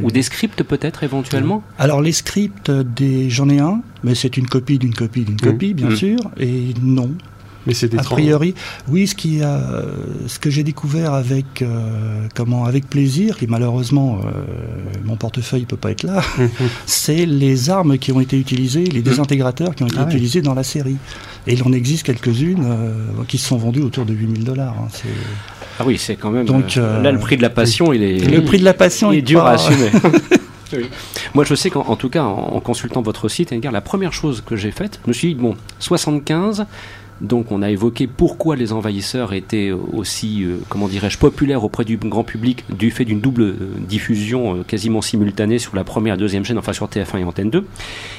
[0.03, 1.63] Ou des scripts, peut-être, éventuellement?
[1.79, 3.31] Alors, les scripts, des...
[3.31, 5.39] j'en ai un, mais c'est une copie d'une copie d'une mmh.
[5.39, 5.97] copie, bien mmh.
[5.97, 7.11] sûr, et non.
[7.67, 8.55] Mais c'est A priori,
[8.89, 9.61] oui, ce, qui a,
[10.27, 14.31] ce que j'ai découvert avec, euh, comment, avec plaisir, et malheureusement, euh,
[15.05, 16.23] mon portefeuille ne peut pas être là,
[16.87, 20.55] c'est les armes qui ont été utilisées, les désintégrateurs qui ont été ah utilisés dans
[20.55, 20.97] la série.
[21.47, 22.95] Et il en existe quelques-unes euh,
[23.29, 24.77] qui se sont vendues autour de 8000 dollars.
[24.79, 24.89] Hein,
[25.79, 26.47] ah oui, c'est quand même.
[26.47, 28.19] Donc, là, le prix de la passion, il est.
[28.19, 29.91] Le prix de la passion, il est dur à assumer.
[31.35, 34.71] Moi, je sais qu'en tout cas, en, consultant votre site, la première chose que j'ai
[34.71, 36.67] faite, je me suis dit, bon, 75,
[37.21, 41.97] donc on a évoqué pourquoi les envahisseurs étaient aussi, euh, comment dirais-je, populaires auprès du
[41.97, 46.19] grand public du fait d'une double euh, diffusion euh, quasiment simultanée sur la première et
[46.19, 47.67] deuxième chaîne, enfin sur TF1 et Antenne 2.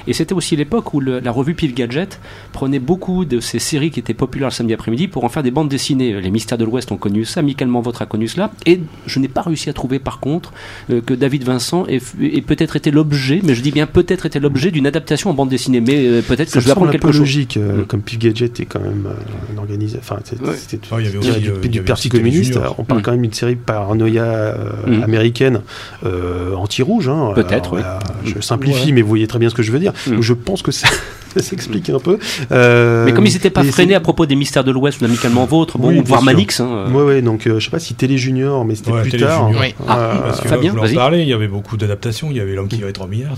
[0.08, 2.20] Et c'était aussi l'époque où la revue Pif Gadget
[2.52, 5.52] prenait beaucoup de ces séries qui étaient populaires le samedi après-midi pour en faire des
[5.52, 6.20] bandes dessinées.
[6.22, 8.52] Les Mystères de l'Ouest ont connu ça, Michael Manvôtre a connu cela.
[8.66, 10.54] Et je n'ai pas réussi à trouver par contre
[10.90, 12.00] que David Vincent ait,
[12.42, 15.82] peut-être été l'objet, mais je dis bien peut-être été l'objet d'une adaptation en bande dessinée.
[15.82, 17.20] Mais peut-être que je vais apprendre quelque chose.
[17.22, 17.86] logique, mm.
[17.88, 19.97] comme Pif Gadget est quand même euh, organisé.
[19.99, 22.58] Enfin, c'était oh, du, du, Parti communiste.
[22.77, 23.04] On parle mm.
[23.04, 24.56] quand même d'une série paranoïa euh,
[24.88, 25.04] mm.
[25.04, 25.62] américaine
[26.06, 27.10] euh, anti-rouge.
[27.10, 27.32] Hein.
[27.36, 27.82] Peut-être, oui.
[28.25, 29.93] Je simplifie, mais vous voyez très bien ce que je veux dire.
[30.08, 30.21] Mm.
[30.21, 30.88] Je pense que ça,
[31.38, 32.17] s'explique un peu.
[32.49, 35.77] mais comme ils n'étaient pas freinés à propos des mystères de l'Ouest ou d'amicalement vôtre,
[35.77, 36.60] bon, voire Manix.
[36.60, 39.51] Hein, oui, ouais, donc je sais pas si Télé Junior, mais c'était plus tard.
[39.88, 42.30] Ah, Fabien, vous en parler, il y avait beaucoup d'adaptations.
[42.32, 43.38] Il y avait L'homme qui va être en milliard.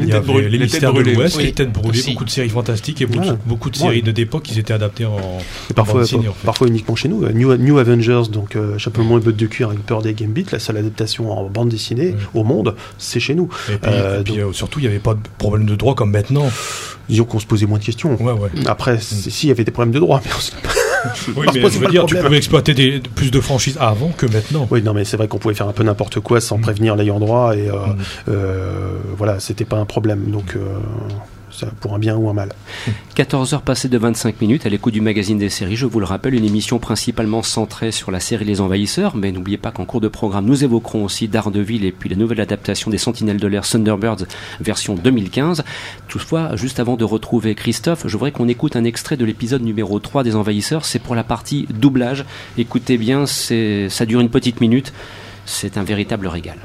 [0.00, 3.06] Il y avait Les mystères de l'Ouest, les têtes brûlées, beaucoup de séries fantastiques et
[3.46, 5.38] beaucoup de séries d'époque qui étaient adaptées en
[5.74, 6.02] parfois,
[6.44, 7.28] parfois uniquement chez nous.
[7.28, 10.58] New, New Avengers, donc euh, chapeau et bottes de cuir avec peur des Gambit, la
[10.58, 13.48] seule adaptation en bande dessinée au monde, c'est chez nous.
[13.70, 16.50] Et puis, euh, euh, surtout, il n'y avait pas de problème de droit comme maintenant.
[17.08, 18.18] Disons qu'on se posait moins de questions.
[18.66, 19.00] Après, mm.
[19.00, 20.32] s'il y avait des problèmes de droit, mais
[21.36, 24.66] oui, mais je veux dire, tu pouvais exploiter des, plus de franchises avant que maintenant.
[24.70, 26.62] Oui, non, mais c'est vrai qu'on pouvait faire un peu n'importe quoi sans mm.
[26.62, 28.32] prévenir l'ayant droit et mm.
[29.16, 30.30] voilà, c'était pas un problème.
[30.30, 30.56] Donc
[31.80, 32.52] pour un bien ou un mal.
[33.14, 35.76] 14 heures passées de 25 minutes à l'écoute du magazine des séries.
[35.76, 39.58] Je vous le rappelle, une émission principalement centrée sur la série Les Envahisseurs, mais n'oubliez
[39.58, 42.98] pas qu'en cours de programme, nous évoquerons aussi Daredevil et puis la nouvelle adaptation des
[42.98, 44.26] Sentinelles de l'air Thunderbirds
[44.60, 45.64] version 2015.
[46.08, 49.98] Toutefois, juste avant de retrouver Christophe, je voudrais qu'on écoute un extrait de l'épisode numéro
[49.98, 50.84] 3 des Envahisseurs.
[50.84, 52.24] C'est pour la partie doublage.
[52.56, 54.92] Écoutez bien, ça dure une petite minute.
[55.44, 56.58] C'est un véritable régal.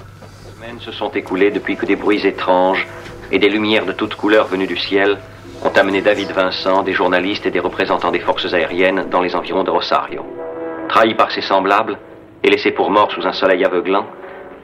[0.46, 2.86] Les semaines se sont écoulées depuis que des bruits étranges
[3.34, 5.18] et des lumières de toutes couleurs venues du ciel
[5.66, 9.64] ont amené David Vincent, des journalistes et des représentants des forces aériennes dans les environs
[9.64, 10.24] de Rosario.
[10.88, 11.98] Trahi par ses semblables,
[12.44, 14.06] et laissé pour mort sous un soleil aveuglant,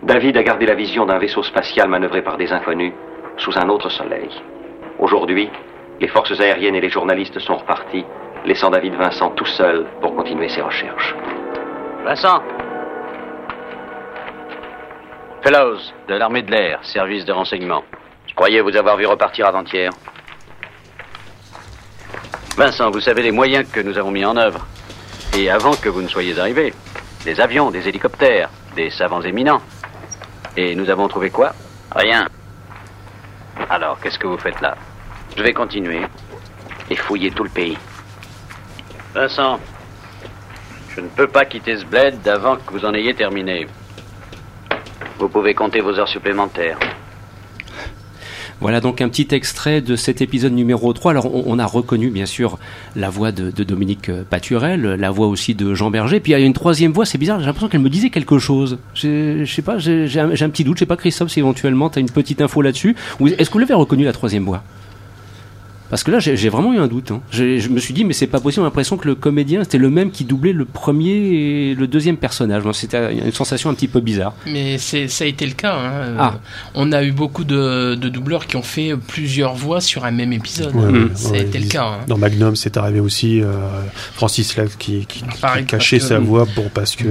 [0.03, 2.93] David a gardé la vision d'un vaisseau spatial manœuvré par des inconnus
[3.37, 4.29] sous un autre soleil.
[4.99, 5.49] Aujourd'hui,
[5.99, 8.05] les forces aériennes et les journalistes sont repartis,
[8.45, 11.15] laissant David Vincent tout seul pour continuer ses recherches.
[12.05, 12.43] Vincent
[15.41, 17.83] Fellows, de l'armée de l'air, service de renseignement.
[18.29, 19.91] Je croyais vous avoir vu repartir avant-hier.
[22.55, 24.65] Vincent, vous savez les moyens que nous avons mis en œuvre.
[25.35, 26.73] Et avant que vous ne soyez arrivé,
[27.25, 29.61] des avions, des hélicoptères, des savants éminents.
[30.55, 31.53] Et nous avons trouvé quoi?
[31.93, 32.27] Rien.
[33.69, 34.77] Alors, qu'est-ce que vous faites là?
[35.35, 36.01] Je vais continuer
[36.89, 37.77] et fouiller tout le pays.
[39.13, 39.59] Vincent,
[40.95, 43.67] je ne peux pas quitter ce bled avant que vous en ayez terminé.
[45.17, 46.79] Vous pouvez compter vos heures supplémentaires.
[48.61, 51.11] Voilà donc un petit extrait de cet épisode numéro 3.
[51.11, 52.57] Alors on, a reconnu bien sûr
[52.95, 56.45] la voix de, Dominique Paturel, la voix aussi de Jean Berger, puis il y a
[56.45, 58.79] une troisième voix, c'est bizarre, j'ai l'impression qu'elle me disait quelque chose.
[58.93, 61.99] Je sais pas, j'ai un, un, petit doute, je sais pas Christophe si éventuellement tu
[61.99, 62.95] as une petite info là-dessus.
[63.37, 64.63] Est-ce que vous l'avez reconnu la troisième voix?
[65.89, 67.11] Parce que là, j'ai vraiment eu un doute.
[67.11, 67.21] Hein.
[67.31, 68.61] Je me suis dit, mais c'est pas possible.
[68.61, 72.17] J'ai l'impression que le comédien, c'était le même qui doublait le premier et le deuxième
[72.17, 72.63] personnage.
[72.73, 74.33] C'était une sensation un petit peu bizarre.
[74.45, 75.75] Mais ça a été le cas.
[75.75, 76.15] Hein.
[76.17, 76.39] Ah.
[76.75, 80.73] On a eu beaucoup de, doubleurs qui ont fait plusieurs voix sur un même épisode.
[81.15, 81.85] ça a été le cas.
[81.85, 82.05] Hein.
[82.07, 83.41] Dans Magnum, c'est arrivé aussi.
[83.41, 83.47] Euh,
[84.13, 85.23] Francis Lac qui, qui,
[85.67, 87.05] cachait sa voix pour, parce que,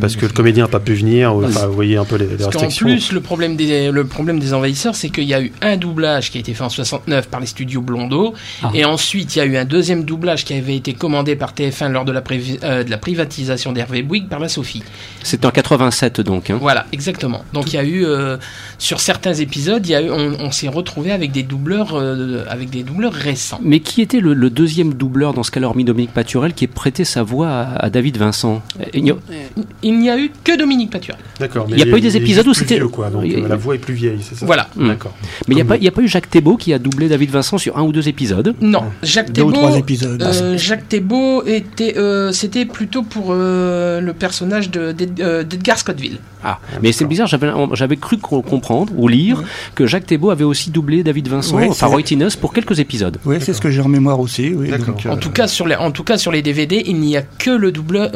[0.00, 1.34] parce que le comédien n'a pas pu venir.
[1.34, 2.86] vous voyez un peu les, les restrictions.
[2.86, 5.76] En plus, le problème des, le problème des envahisseurs, c'est qu'il y a eu un
[5.76, 8.34] doublage qui a été fait en 69 par les studios Blondo.
[8.62, 8.70] Ah.
[8.74, 11.90] Et ensuite, il y a eu un deuxième doublage qui avait été commandé par TF1
[11.90, 12.22] lors de la,
[12.64, 14.82] euh, de la privatisation d'Hervé Bouygues par la Sophie.
[15.22, 16.50] C'était en 87 donc.
[16.50, 16.58] Hein.
[16.60, 17.44] Voilà, exactement.
[17.52, 18.36] Donc il y a eu, euh,
[18.78, 22.70] sur certains épisodes, il y a eu, on, s'est retrouvé avec des doubleurs, euh, avec
[22.70, 23.60] des doubleurs récents.
[23.62, 27.04] Mais qui était le, deuxième doubleur dans ce cas-là, hormis Dominique Paturel, qui est prêté
[27.04, 28.62] sa voix à, David Vincent?
[28.92, 30.18] Il n'y a...
[30.18, 31.20] eu que Dominique Paturel.
[31.40, 31.66] D'accord.
[31.68, 32.78] Il n'y a pas eu des épisodes où c'était.
[32.78, 34.46] la voix est plus vieille, c'est ça?
[34.46, 34.68] Voilà.
[34.76, 35.14] D'accord.
[35.48, 37.78] Mais il n'y a, a, pas eu Jacques Thébault qui a doublé David Vincent sur
[37.78, 38.54] un ou deux épisodes.
[38.60, 40.22] Non, Jacques deux ou trois épisodes.
[40.22, 46.18] Euh, Jacques Thébault était, euh, c'était plutôt pour euh, le personnage d'Edgar Scottville.
[46.44, 49.42] Ah, mais c'est bizarre, j'avais cru comprendre ou lire
[49.74, 52.02] que Jacques Thébault avait aussi doublé David Vincent, enfin Roy
[52.40, 53.18] pour quelques épisodes.
[53.24, 54.52] Oui, c'est ce que j'ai en mémoire aussi.
[54.54, 54.70] Oui,
[55.08, 57.50] en, tout cas, sur les, en tout cas, sur les DVD, il n'y a que
[57.50, 58.10] le double.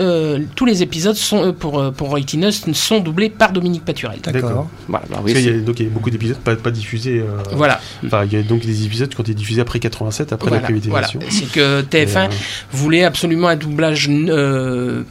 [0.54, 4.18] tous les épisodes sont, pour, pour Roy Tinus sont doublés par Dominique Paturel.
[4.22, 4.68] D'accord.
[4.88, 7.22] Voilà, bah il y a, donc il y a beaucoup d'épisodes pas, pas diffusés.
[7.52, 7.80] voilà.
[8.04, 10.60] Enfin, il y a donc des épisodes qui ont été diffusés après 87, après la
[10.60, 11.20] privatisation.
[11.28, 12.28] C'est que TF1 euh,
[12.72, 15.02] voulait absolument un doublage euh,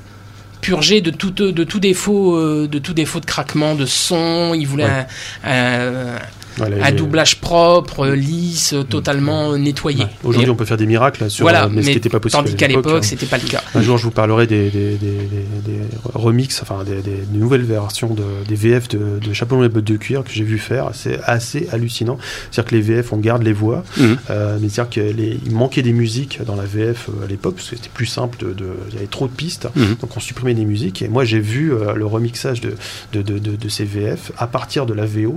[0.65, 4.55] purgé de tout, de tout défaut, euh, de tout défaut de craquement de son.
[4.55, 4.87] Il voulait
[5.43, 6.17] un
[6.61, 8.85] un doublage propre, lisse, mm.
[8.85, 10.05] totalement nettoyé.
[10.23, 12.43] Aujourd'hui, on peut faire des miracles sur voilà, mais, ce qui n'était pas possible.
[12.43, 13.61] Tandis qu'à l'époque, ce c'était pas le cas.
[13.75, 15.27] Un jour, je vous parlerai des, des, des,
[15.65, 15.79] des
[16.13, 17.01] remixes, enfin des,
[17.37, 20.57] nouvelles versions de, des VF de, de Chapeau et bottes de cuir que j'ai vu
[20.57, 20.91] faire.
[20.93, 22.17] C'est assez hallucinant.
[22.51, 24.03] C'est-à-dire que les VF, on garde les voix, mm.
[24.29, 27.75] euh, mais c'est-à-dire qu'il manquait des musiques dans la VF euh, à l'époque parce que
[27.75, 28.37] c'était plus simple.
[28.39, 28.55] De,
[28.89, 29.95] il y avait trop de pistes, mm.
[30.01, 31.01] donc on supprimait des musiques.
[31.01, 32.75] Et moi, j'ai vu euh, le remixage de,
[33.13, 35.35] de, de, de, ces VF à partir de la VO.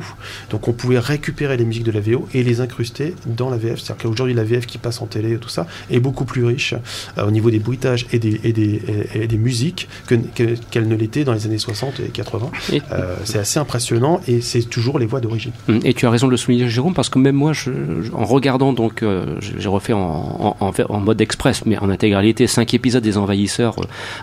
[0.50, 3.80] Donc on pouvait récupérer les musiques de la VO et les incruster dans la VF.
[3.80, 6.74] C'est-à-dire qu'aujourd'hui, la VF qui passe en télé et tout ça est beaucoup plus riche
[7.16, 8.80] euh, au niveau des bruitages et des, et des,
[9.14, 10.22] et, des musiques qu'elle
[10.70, 12.50] que, ne l'était dans les années 60 et 80.
[12.92, 15.52] Euh, c'est assez impressionnant et c'est toujours les voix d'origine.
[15.68, 17.70] Hum, et tu as raison de le souligner, Jérôme, parce que même moi, je,
[18.12, 22.74] en regardant, donc, euh, j'ai refait en, en, en, mode express, mais en intégralité, cinq
[22.74, 23.76] épisodes des Envahisseurs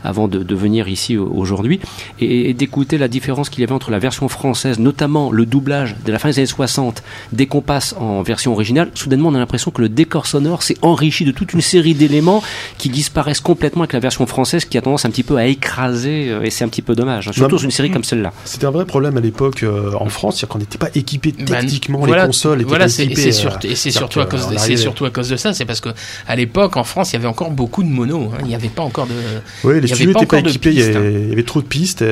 [0.04, 1.80] avant de, de, venir ici aujourd'hui,
[2.20, 5.96] et, et d'écouter la différence qu'il y avait entre la version française, notamment le doublage
[6.06, 9.40] de la fin des années 60 dès qu'on passe en version originale, soudainement on a
[9.40, 12.44] l'impression que le décor sonore s'est enrichi de toute une série d'éléments
[12.78, 16.30] qui disparaissent complètement avec la version française qui a tendance un petit peu à écraser
[16.30, 18.32] euh, et c'est un petit peu dommage, hein, surtout sur une série comme celle-là.
[18.44, 21.62] C'était un vrai problème à l'époque euh, en France, c'est qu'on n'était pas équipé ben,
[21.62, 25.06] techniquement, les consoles étaient voilà, c'est euh, surtout, et c'est surtout, à cause de, surtout
[25.06, 25.90] à cause de ça, c'est parce que
[26.28, 28.38] à l'époque en France il y avait encore beaucoup de mono, hein.
[28.42, 29.14] il n'y avait pas encore de.
[29.64, 32.04] Oui, les studios n'étaient pas, équipés, il, y avait, trop de pistes,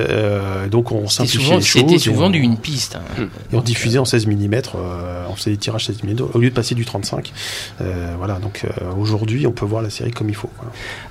[0.72, 1.84] donc on simplifiait les choses.
[1.84, 2.96] C'était souvent du une piste.
[2.96, 3.28] Hein.
[3.52, 6.50] Et on diffusait en 16 mm euh, on faisait des tirages 16 mm au lieu
[6.50, 7.32] de passer du 35.
[7.82, 10.50] Euh, voilà, donc euh, aujourd'hui, on peut voir la série comme il faut.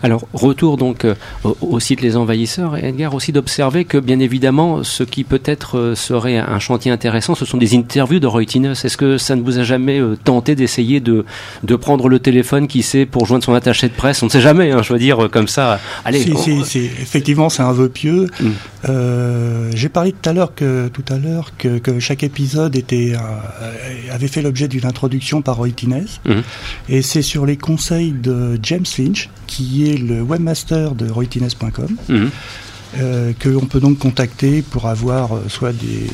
[0.03, 1.07] Alors, retour donc
[1.45, 6.39] au, site Les Envahisseurs, et Edgar aussi d'observer que bien évidemment, ce qui peut-être serait
[6.39, 8.43] un chantier intéressant, ce sont des interviews de Roy.
[8.43, 11.25] Est-ce que ça ne vous a jamais tenté d'essayer de,
[11.63, 14.23] de prendre le téléphone, qui sait, pour joindre son attaché de presse?
[14.23, 15.81] On ne sait jamais, hein, je veux dire, comme ça.
[16.05, 16.21] Allez.
[16.65, 18.27] Si, effectivement, c'est un vœu pieux.
[18.41, 19.71] Mm.
[19.75, 24.13] J'ai parlé tout à l'heure que tout à l'heure que, que, chaque épisode était euh,
[24.13, 25.69] avait fait l'objet d'une introduction par Roy.
[25.87, 26.43] Mhm.
[26.89, 31.97] Et c'est sur les conseils de James Finch, qui est le webmaster de roytines.com.
[32.09, 32.31] Mhm.
[33.01, 36.11] euh, qu'on peut donc contacter pour avoir euh, soit des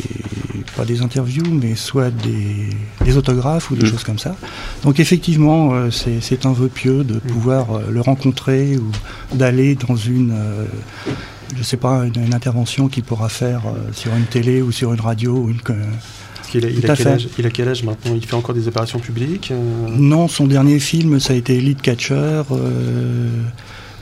[0.76, 2.68] pas des interviews, mais soit des,
[3.04, 3.90] des autographes ou des Mm.
[3.90, 4.36] choses comme ça.
[4.84, 9.96] Donc effectivement, euh, c'est un vœu pieux de pouvoir euh, le rencontrer ou d'aller dans
[9.96, 10.66] une euh,
[11.56, 14.92] je sais pas, une, une intervention qu'il pourra faire euh, sur une télé ou sur
[14.94, 15.58] une radio ou une,
[16.64, 17.06] a, il a à quel fait.
[17.12, 18.12] âge, il a quel âge maintenant?
[18.14, 19.56] Il fait encore des opérations publiques euh,
[19.96, 22.42] Non, son dernier film, ça a été Elite Catcher.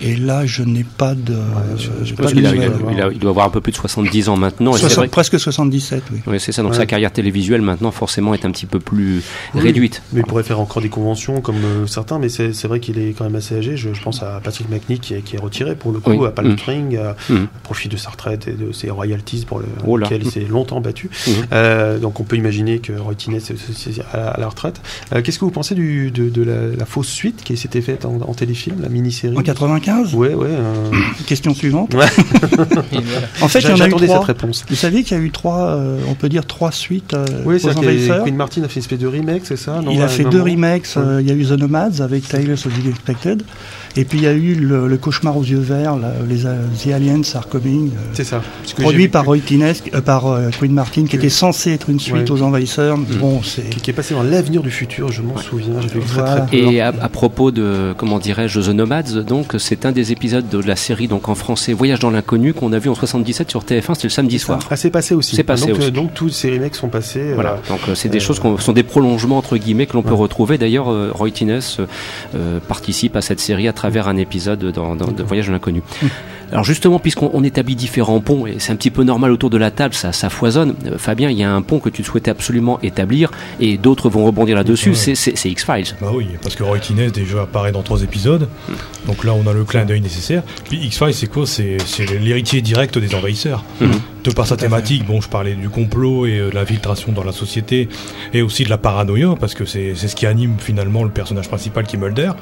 [0.01, 1.35] Et là, je n'ai pas de.
[1.77, 2.95] je- je pas Parce de qu'il a- il, a- nouvelles.
[2.95, 4.73] il a- il doit avoir un peu plus de 70 ans maintenant.
[4.73, 6.19] et c'est 60 vrai que- presque 77, oui.
[6.27, 6.63] Oui, c'est ça.
[6.63, 6.77] Donc Ouais.
[6.79, 9.23] sa carrière télévisuelle maintenant forcément est un petit peu plus
[9.55, 9.61] Oui.
[9.61, 10.03] réduite.
[10.13, 13.13] Mais il pourrait faire encore des conventions comme euh, certains, mais c'est vrai qu'il est
[13.17, 13.77] quand même assez âgé.
[13.77, 16.27] Je, je pense à Patrick McNee qui est, qui est retiré pour le coup, Oui.
[16.27, 16.59] à Palm Mm.
[16.59, 17.47] Spring, euh, Mm.
[17.63, 20.81] profit de sa retraite et de ses royalties pour le, Oh lequel il s'est longtemps
[20.81, 21.11] battu.
[21.27, 21.33] Mhm.
[21.53, 24.81] Euh, donc on peut imaginer que Roy c'est- c'est à, la- à la retraite.
[25.15, 28.05] Euh, Qu'est-ce que vous pensez du, de, de la, la fausse suite qui s'était faite
[28.05, 29.37] en, en téléfilm, la mini-série?
[29.37, 30.47] En 95 Ouais, ouais.
[30.51, 30.91] euh,
[31.27, 31.95] Question suivante.
[31.95, 32.07] Ouais.
[33.43, 34.25] En fait, il y en a eu J'attendais cette trois.
[34.27, 34.65] réponse.
[34.69, 37.57] Vous saviez qu'il y a eu trois, euh, on peut dire trois suites euh, Oui,
[37.57, 38.19] aux c'est vrai envahisseurs.
[38.19, 40.25] que Queen Martin a fait une espèce de remake, c'est ça non, Il a fait
[40.25, 40.89] deux remakes.
[40.97, 41.03] Ouais.
[41.03, 43.43] euh, il y a eu The Nomads avec Tales of the Unexpected.
[43.99, 45.97] Et puis il y a eu le, le cauchemar aux yeux verts,
[46.29, 48.43] les The Aliens Are Coming, euh, C'est ça.
[48.79, 52.17] Produit par Roy Kines, euh, par euh, Queen Martin, qui était censé être une suite
[52.17, 52.31] Ouais.
[52.31, 52.99] aux envahisseurs.
[52.99, 55.75] mais Bon, c'est qui, qui est passé dans l'avenir du futur, je m'en souviens.
[55.81, 56.43] J'ai Voilà.
[56.43, 56.57] très.
[56.59, 60.59] Et à, à propos de, comment dirais-je, The Nomads, donc c'est un des épisodes de
[60.61, 63.95] la série donc en français Voyage dans l'inconnu qu'on a vu en 77 sur TF1,
[63.95, 64.59] c'était le samedi soir.
[64.71, 65.37] Ah, c'est passé aussi.
[65.37, 65.87] C'est passé donc, aussi.
[65.89, 67.21] euh, donc tous ces remakes sont passés.
[67.21, 69.93] euh, Voilà, donc euh, c'est des euh, choses qui sont des prolongements entre guillemets que
[69.95, 70.57] l'on peut retrouver.
[70.59, 71.61] D'ailleurs, euh, Roy Tines
[72.69, 75.83] participe à cette série à travers un épisode dans, dans- de Voyage dans l'inconnu.
[76.53, 79.57] Alors justement, puisqu'on on établit différents ponts, et c'est un petit peu normal autour de
[79.59, 80.75] la table, ça, ça foisonne.
[80.87, 83.31] Euh, Fabien, il y a un pont que tu souhaitais absolument établir,
[83.61, 85.97] et d'autres vont rebondir là-dessus, c'est- X-Files.
[86.01, 88.49] Bah oui, parce que Roy Kines déjà apparaît dans trois épisodes.
[89.07, 90.43] Donc là, on a le clin d'œil nécessaire.
[90.69, 91.47] Puis X-Files, c'est quoi?
[91.47, 91.77] C'est
[92.21, 93.65] l'héritier direct des envahisseurs.
[93.81, 93.91] Mhm.
[94.25, 97.31] De par sa thématique, bon, je parlais du complot et euh, de l'infiltration dans la
[97.33, 97.89] société,
[98.35, 101.49] et aussi de la paranoïa, parce que c'est c'est ce qui anime finalement le personnage
[101.49, 102.33] principal qui est Mulder.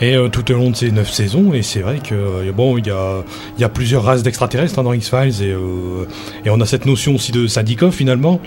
[0.00, 2.78] Et euh, tout au long de ces neuf saisons, et c'est vrai que euh, bon,
[2.78, 3.13] il y a,
[3.56, 6.04] il y a plusieurs races d'extraterrestres hein, dans X-Files, et, euh,
[6.44, 8.40] et on a cette notion aussi de syndicat finalement.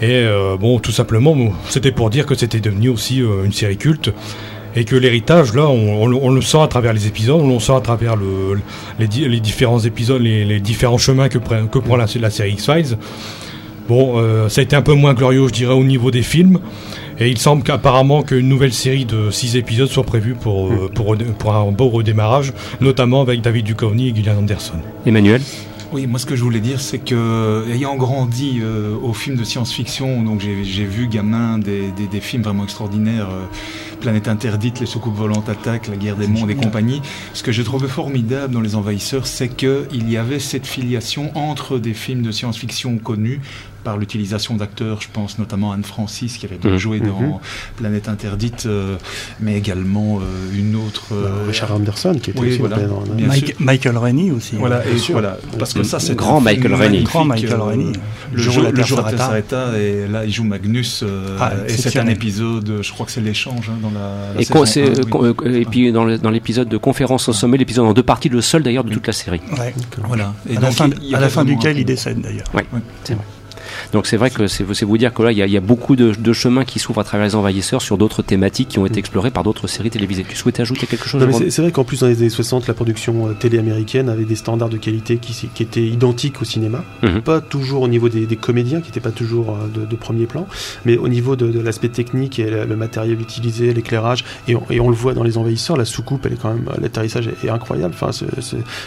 [0.00, 1.36] Et euh, bon, tout simplement,
[1.68, 4.10] c'était pour dire que c'était devenu aussi euh, une série culte.
[4.74, 7.80] Et que l'héritage, là, on, le- sent à travers les épisodes, on le sent à
[7.82, 8.58] travers le,
[8.98, 12.96] les, di- les différents épisodes, les, différents chemins que, prend- la, série X-Files.
[13.86, 16.58] Bon, euh, ça a été un peu moins glorieux, je dirais, au niveau des films.
[17.22, 21.16] Et il semble qu'apparemment qu'une nouvelle série de six épisodes soit prévue pour, euh, pour,
[21.38, 24.74] pour un beau redémarrage, notamment avec David Duchovny et Gillian Anderson.
[25.06, 25.40] Emmanuel
[25.92, 29.44] Oui, moi ce que je voulais dire, c'est que ayant grandi euh, aux films de
[29.44, 33.44] science-fiction, donc j'ai j'ai vu gamin des, des, des films vraiment extraordinaires, euh,
[34.02, 37.00] Planète interdite, Les soucoupes volantes attaquent, La guerre des mondes et compagnie.
[37.34, 41.78] Ce que j'ai trouvé formidable dans Les Envahisseurs, c'est qu'il y avait cette filiation entre
[41.78, 43.40] des films de science-fiction connus
[43.84, 46.78] par l'utilisation d'acteurs, je pense notamment à Anne Francis qui avait donc Mhm.
[46.78, 47.38] joué dans Mhm.
[47.78, 48.94] Planète interdite, euh,
[49.40, 51.06] mais également euh, une autre.
[51.10, 52.76] euh, euh, Richard Anderson qui était oui, aussi voilà.
[52.78, 53.58] dans- dans- Mike-.
[53.58, 54.54] Michael Rennie aussi.
[54.54, 55.14] Voilà, et sûr.
[55.14, 57.02] voilà, parce que ça c'est Grand Michael Rennie.
[57.02, 57.92] Grand Michael Rennie.
[58.32, 59.18] Le jour le jour s'arrêta.
[59.18, 63.10] s'arrêta, et là il joue Magnus, euh, Ah, et c'est un épisode, je crois que
[63.10, 65.64] c'est l'échange hein, dans la, la Et, saison c'est, oui.
[65.70, 68.92] puis dans l'épisode de Conférence au sommet, l'épisode en deux parties, le seul d'ailleurs de
[68.92, 69.40] toute la série.
[69.58, 69.74] Ouais.
[70.06, 70.34] Voilà.
[70.48, 72.46] Et à la fin, à la fin duquel il décède d'ailleurs.
[73.92, 75.60] Donc c'est vrai que c'est vous dire que là, il y a, il y a
[75.60, 78.86] beaucoup de, de chemins qui s'ouvrent à travers les envahisseurs sur d'autres thématiques qui ont
[78.86, 80.24] été explorées par d'autres séries télévisées.
[80.28, 83.28] Tu souhaitais ajouter quelque chose c'est vrai qu'en plus dans les années 60, la production
[83.28, 86.84] euh, télé américaine avait des standards de qualité qui, qui étaient identiques au cinéma.
[87.02, 87.22] Mhm.
[87.22, 90.26] Pas toujours au niveau des, des comédiens, qui n'étaient pas toujours euh, de, de premier
[90.26, 90.46] plan,
[90.84, 94.24] mais au niveau de, de l'aspect technique et le, matériel utilisé, l'éclairage.
[94.48, 96.64] Et, on- et on le voit dans les envahisseurs, la soucoupe, elle est quand même,
[96.80, 97.94] l'atterrissage est, est incroyable.
[97.94, 98.10] Enfin,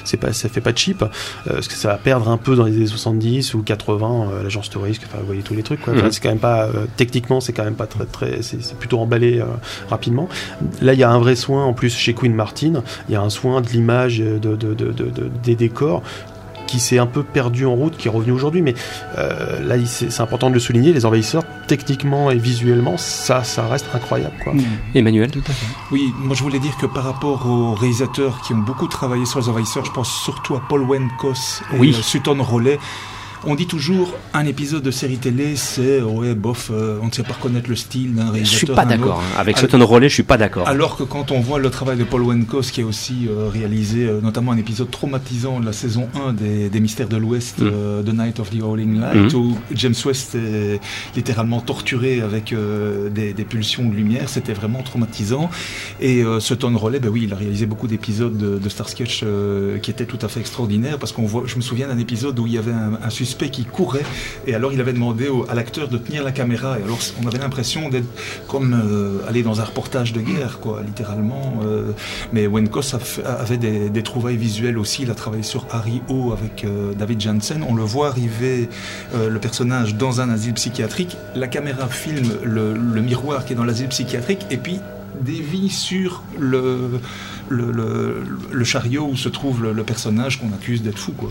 [0.04, 1.08] c'est pas, ça fait pas cheap, euh,
[1.48, 4.70] parce que ça va perdre un peu dans les années 70 ou 80, euh, l'agence
[4.76, 5.82] touriste, enfin, vous voyez tous les trucs.
[5.82, 5.94] Quoi.
[5.94, 6.12] Enfin, Mhm.
[6.12, 9.00] C'est quand même pas euh, techniquement, c'est quand même pas très très, c'est c'est plutôt
[9.00, 9.46] emballé euh,
[9.90, 10.28] rapidement.
[10.82, 12.84] Là, il y a un vrai soin en plus chez Queen Martin.
[13.10, 16.02] Il y a un soin de l'image, de, de- de- de- de- des décors
[16.68, 18.64] qui s'est un peu perdu en route, qui est revenu aujourd'hui.
[18.64, 18.74] Mais
[19.20, 20.94] euh, là, c'est c'est important de le souligner.
[20.94, 24.34] Les envahisseurs, techniquement et visuellement, ça, ça reste incroyable.
[24.44, 24.54] Quoi.
[24.54, 24.62] Mmh.
[24.96, 25.68] Emmanuel Tout à fait.
[25.92, 29.40] Oui, moi je voulais dire que par rapport aux réalisateurs qui ont beaucoup travaillé sur
[29.40, 31.96] les envahisseurs, je pense surtout à Paul Wenkos et Oui.
[31.98, 32.80] euh, Sutton Rollet.
[33.46, 37.24] On dit toujours un épisode de série télé, c'est ouais bof, euh, on ne sait
[37.24, 38.52] pas reconnaître le style d'un réalisateur.
[38.52, 39.20] Je suis pas d'accord.
[39.22, 39.38] hein.
[39.40, 40.68] Avec Alors- Sutton Rollet, je suis pas d'accord.
[40.68, 44.06] Alors que quand on voit le travail de Paul Wenkos qui a aussi euh, réalisé
[44.08, 48.04] euh, notamment un épisode traumatisant de la saison 1 des, des Mystères de l'Ouest, Mm.
[48.06, 49.38] The Night of the Howling Light, Mm.
[49.38, 50.80] où James West est
[51.16, 52.54] littéralement torturé avec
[53.14, 55.50] des, des pulsions de lumière, c'était vraiment traumatisant.
[56.02, 59.24] Et Sutton Rollet, ben oui, il a réalisé beaucoup d'épisodes de, de Star Sketch
[59.82, 62.48] qui étaient tout à fait extraordinaires parce qu'on voit, je me souviens d'un épisode où
[62.48, 64.06] il y avait un, un suspect qui courait
[64.48, 67.38] et alors il avait demandé à l'acteur de tenir la caméra et alors on avait
[67.38, 68.08] l'impression d'être
[68.48, 71.60] comme euh, aller dans un reportage de guerre, quoi, littéralement.
[71.64, 71.92] euh,
[72.34, 75.04] mais Wenkos avait des, trouvailles visuelles aussi.
[75.04, 77.64] Il a travaillé sur Harry O avec euh, David Janssen.
[77.68, 78.70] On le voit arriver,
[79.14, 81.18] le personnage, dans un asile psychiatrique.
[81.36, 84.80] La caméra filme le, le miroir qui est dans l'asile psychiatrique et puis
[85.22, 87.00] dévie sur le,
[87.50, 91.14] le, chariot où se trouve le, personnage qu'on accuse d'être fou.
[91.14, 91.30] Quoi.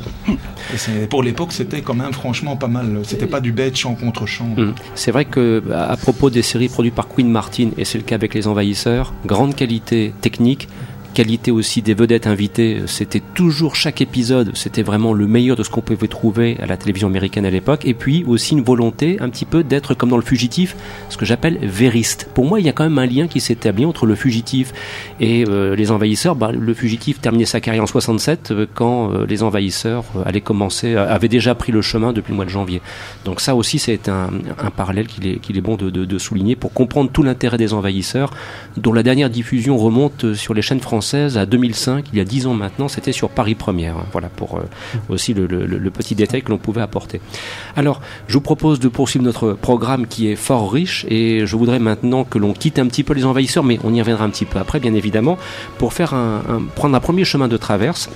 [1.11, 3.01] Pour l'époque, c'était quand même franchement pas mal.
[3.05, 4.49] C'était pas du bête champ contre champ.
[4.57, 4.75] Mm.
[4.95, 8.15] C'est vrai que à propos des séries produites par Queen Martin, et c'est le cas
[8.15, 10.69] avec Les Envahisseurs, grande qualité technique,
[11.15, 15.71] qualité aussi des vedettes invitées, c'était toujours chaque épisode, c'était vraiment le meilleur de ce
[15.71, 19.31] qu'on pouvait trouver à la télévision américaine à l'époque, et puis aussi une volonté un
[19.31, 20.77] petit peu d'être comme dans le fugitif,
[21.09, 22.29] ce que j'appelle vériste.
[22.35, 24.73] Pour moi, il y a quand même un lien qui s'est établi entre le fugitif
[25.21, 26.35] et euh, les envahisseurs.
[26.35, 30.41] Bah, le fugitif terminait sa carrière en 67 euh, quand euh, les envahisseurs euh, allaient
[30.41, 32.83] commencer, euh, avaient déjà pris le chemin depuis le mois de janvier.
[33.25, 34.31] Donc ça aussi, c'est un,
[34.77, 38.31] parallèle qu'il est, est bon de, souligner pour comprendre tout l'intérêt des envahisseurs,
[38.77, 42.25] dont la dernière diffusion remonte euh, sur les chaînes françaises à 2005, il y a
[42.25, 43.97] 10 ans maintenant, c'était sur Paris Première.
[43.97, 44.07] hein.
[44.13, 44.63] Voilà pour euh,
[45.09, 45.47] aussi le,
[45.91, 47.21] petit détail que l'on pouvait apporter.
[47.77, 51.79] Alors, je vous propose de poursuivre notre programme qui est fort riche et je voudrais
[51.79, 54.47] maintenant que l'on quitte un petit peu les envahisseurs, mais on y reviendra un petit
[54.47, 55.39] peu après, bien évidemment,
[55.79, 56.15] pour faire
[56.75, 58.09] prendre un premier chemin de traverse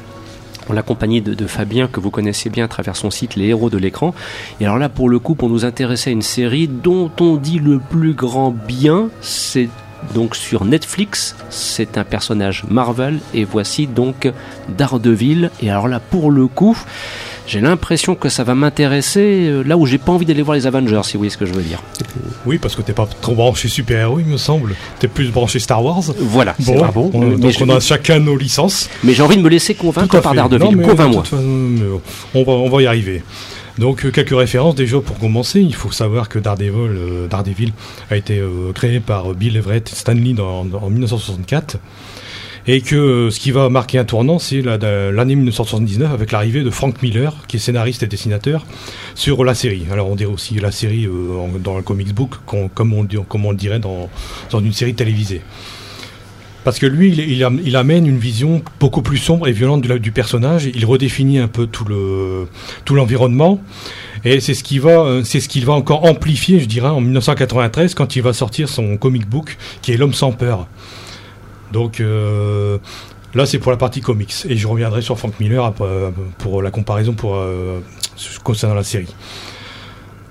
[0.69, 3.79] en la de Fabien que vous connaissez bien à travers son site Les Héros de
[3.79, 4.15] l'écran.
[4.61, 7.59] Et alors là, pour le coup, pour nous intéresser à une série dont on dit
[7.59, 9.69] le plus grand bien, c'est
[10.15, 14.31] donc sur Netflix, c'est un personnage Marvel et voici donc
[14.77, 15.51] Daredevil.
[15.63, 16.77] Et alors là, pour le coup,
[17.47, 20.67] j'ai l'impression que ça va m'intéresser euh, là où j'ai pas envie d'aller voir les
[20.67, 21.83] Avengers, si vous voyez ce que je veux dire.
[22.47, 24.75] Oui, parce que t'es pas trop branché super-héros, il me semble.
[24.99, 26.03] T'es plus branché Star Wars.
[26.19, 26.55] Voilà.
[26.61, 26.91] c'est Bon, vrai.
[27.15, 28.89] on- donc on a chacun nos licences.
[29.03, 30.35] Mais j'ai envie de me laisser convaincre par.
[30.35, 30.77] Daredevil.
[30.83, 31.23] Convainc-moi.
[32.35, 33.23] on, va, on va y arriver.
[33.79, 35.61] Donc euh, quelques références déjà pour commencer.
[35.61, 37.73] Il faut savoir que Daredevil, euh, Daredevil
[38.11, 41.79] a été euh, créé par Bill Everett et Stan Lee dans- dans- en 1964.
[42.71, 46.63] Et que ce qui va marquer un tournant, c'est la- la- l'année 1979 avec l'arrivée
[46.63, 48.67] de Frank Miller, qui est scénariste et dessinateur,
[49.15, 49.85] sur la série.
[49.91, 51.09] Alors on dirait aussi la série
[51.65, 54.11] dans le comics book, comme, on, le dirait dans
[54.61, 55.41] une série télévisée.
[56.69, 59.81] Parce que lui, il, il am- il amène une vision beaucoup plus sombre et violente
[59.81, 60.67] du, personnage.
[60.67, 62.47] Il redéfinit un peu tout le
[62.85, 63.59] tout l'environnement.
[64.27, 67.01] Et c'est ce qui va, euh, c'est ce qu'il va encore amplifier, je dirais, en
[67.01, 70.67] 1993 quand il va sortir son comic book qui est L'homme sans peur.
[71.73, 72.77] Donc euh,
[73.35, 74.35] là, c'est pour la partie comics.
[74.47, 77.43] Et je reviendrai sur Frank Miller euh, pour la comparaison pour
[78.45, 79.09] concernant la série.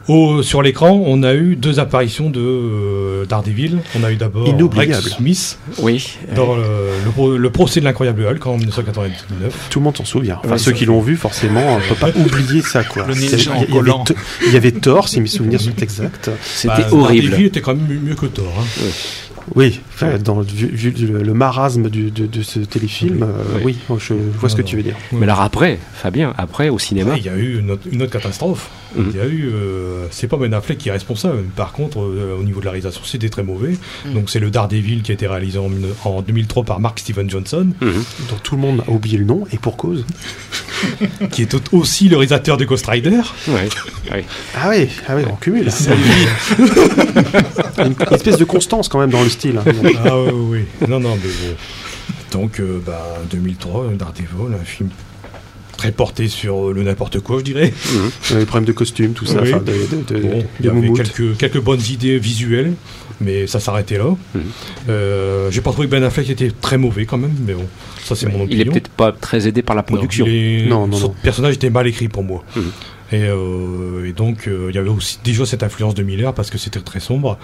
[0.08, 3.80] Au- sur l'écran, on a eu deux apparitions de euh, Daredevil.
[4.00, 4.48] On a eu d'abord.
[4.74, 6.18] Rex Smith Oui.
[6.36, 6.64] dans le,
[7.04, 9.68] le pro- le procès de l'incroyable Hulk en 1999.
[9.70, 10.40] Tout le monde s'en souvient.
[10.40, 13.06] Enfin, Ouais, ceux ça qui l'ont vu, forcément, on peut pas oublier ça, quoi.
[13.08, 13.92] Le ninja en il y avait
[14.48, 16.30] Il y avait Thor, si mes souvenirs sont exacts.
[16.42, 17.26] C'était Bah, horrible.
[17.30, 18.54] Daredevil était quand même mieux- mieux que Thor.
[18.60, 18.84] hein.
[19.56, 19.80] Oui,
[20.24, 23.78] dans le, vu, vu le, le marasme du- de, de ce téléfilm, euh, Oui.
[23.90, 24.96] oui, je vois ce que tu veux dire.
[25.12, 27.12] Mais alors après, Fabien, après au cinéma.
[27.14, 28.70] Ouais, Il y a eu une autre, une autre catastrophe.
[28.96, 29.06] Mhm.
[29.14, 31.44] Il y a eu, euh, c'est pas Ben Affleck qui est responsable.
[31.56, 33.78] Par contre, euh, au niveau de la réalisation, c'était très mauvais.
[34.06, 34.14] Mhm.
[34.14, 37.30] Donc c'est le Daredevil qui a été réalisé en, mille- en 2003 par Mark Steven
[37.30, 38.04] Johnson, Mhm.
[38.30, 40.06] dont tout le monde a oublié le nom, et pour cause.
[41.32, 43.20] qui est au- aussi le réalisateur de Ghost Rider.
[43.48, 43.70] Ouais,
[44.12, 44.26] ouais.
[44.56, 45.70] Ah oui, ah oui, on cumule.
[47.78, 49.58] une espèce de constance quand même dans le style.
[49.58, 49.72] hein.
[50.06, 50.88] ah oui, oui.
[50.88, 52.40] Non, non, mais bon.
[52.40, 54.28] Donc, euh, bah, 2003, Daredevil,
[54.60, 54.90] un film
[55.78, 57.72] très porté sur le n'importe quoi, je dirais.
[58.32, 59.54] Euh, Les problèmes de costume, tout ça, Oui.
[59.54, 62.74] enfin, de, de, de, Bon, de il y avait quelques, quelques bonnes idées visuelles,
[63.22, 64.06] mais ça s'arrêtait là.
[64.34, 64.42] Mhm.
[64.90, 67.66] Euh, J'ai pas trouvé que Ben Affleck était très mauvais quand même, mais bon,
[68.04, 68.72] ça c'est mon Il est opinion.
[68.74, 70.26] peut-être pas très aidé par la production.
[70.68, 71.16] Non, non, son non.
[71.22, 72.44] personnage était mal écrit pour moi.
[72.56, 72.64] Mhm.
[73.12, 76.50] Et, euh, et donc, euh, il y avait aussi déjà cette influence de Miller parce
[76.50, 77.38] que c'était très sombre.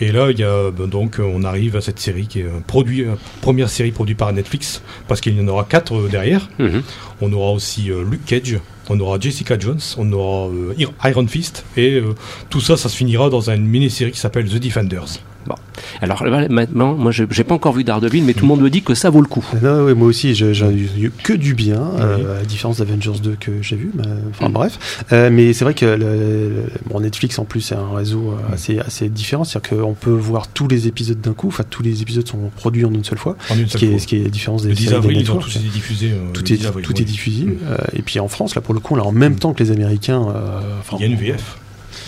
[0.00, 3.04] Et là, il y a, ben, donc, on arrive à cette série qui est produit,
[3.04, 6.48] euh, première série produite par Netflix parce qu'il y en aura quatre derrière.
[6.58, 6.82] Mhm.
[7.20, 8.58] On aura aussi Luke Cage,
[8.88, 12.14] on aura Jessica Jones, on aura euh, Ir- Iron Fist, et euh,
[12.48, 15.18] tout ça, ça se finira dans une mini-série qui s'appelle The Defenders.
[15.46, 15.54] Bon.
[16.02, 18.68] Alors là, maintenant, moi, je j'ai pas encore vu Daredevil, mais tout le monde me
[18.70, 19.44] dit que ça vaut le coup.
[19.62, 20.52] Non, ouais, moi aussi, j'ai
[20.98, 23.90] eu que du bien, euh, à la différence d'Avengers 2 que j'ai vu.
[23.94, 24.52] mais- enfin Mm.
[24.52, 28.32] bref, Euh, mais c'est vrai que le, le- bon, Netflix en plus c'est un réseau
[28.32, 31.48] euh, assez, assez différent, c'est-à-dire qu'on peut voir tous les épisodes d'un coup.
[31.48, 33.86] Enfin, tous les épisodes sont produits en une seule fois, En une ce seule qui,
[33.86, 33.98] est, fois.
[33.98, 35.68] ce qui est la différence des Le 10 séries des avril, ils ont tous été
[35.68, 36.10] diffusés.
[36.12, 37.00] euh, Tout est, 10 avril, tout oui.
[37.02, 37.44] est diffusé.
[37.46, 37.56] Mm.
[37.70, 39.70] Euh, et puis en France, là pour le coup, là, en même temps que les
[39.70, 40.22] Américains.
[40.34, 41.56] euh, enfin, Il y a une VF.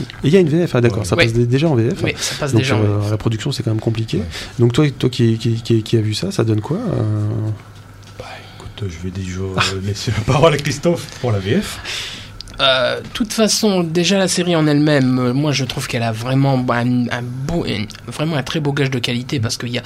[0.01, 1.05] Et il y a une VF, ah, d'accord, Ouais.
[1.05, 2.03] ça passe dé- déjà en VF.
[2.03, 2.77] Oui, ça passe Donc déjà.
[2.77, 4.19] euh, la production c'est quand même compliqué.
[4.19, 4.25] Ouais.
[4.59, 7.29] Donc toi, toi qui, qui, qui, qui a vu ça, ça donne quoi euh
[8.19, 8.25] Bah,
[8.57, 9.41] écoute, je vais déjà
[9.85, 11.81] laisser la parole à Christophe pour la VF.
[12.63, 16.13] Euh, De toute façon, déjà la série en elle-même, euh, moi je trouve qu'elle a
[16.13, 19.79] vraiment un, un beau, un- vraiment un très beau gage de qualité parce qu'il y
[19.79, 19.83] a,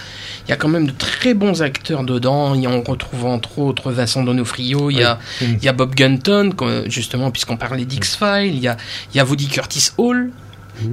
[0.46, 2.54] il y a quand même de très bons acteurs dedans.
[2.54, 5.72] Il y a- on retrouve entre autres Vincent Donofrio, il y a, il y a
[5.72, 6.50] Bob Gunton,
[6.86, 8.76] justement puisqu'on parlait d'X-Files, il y a,
[9.12, 10.30] il y a Woody Curtis Hall.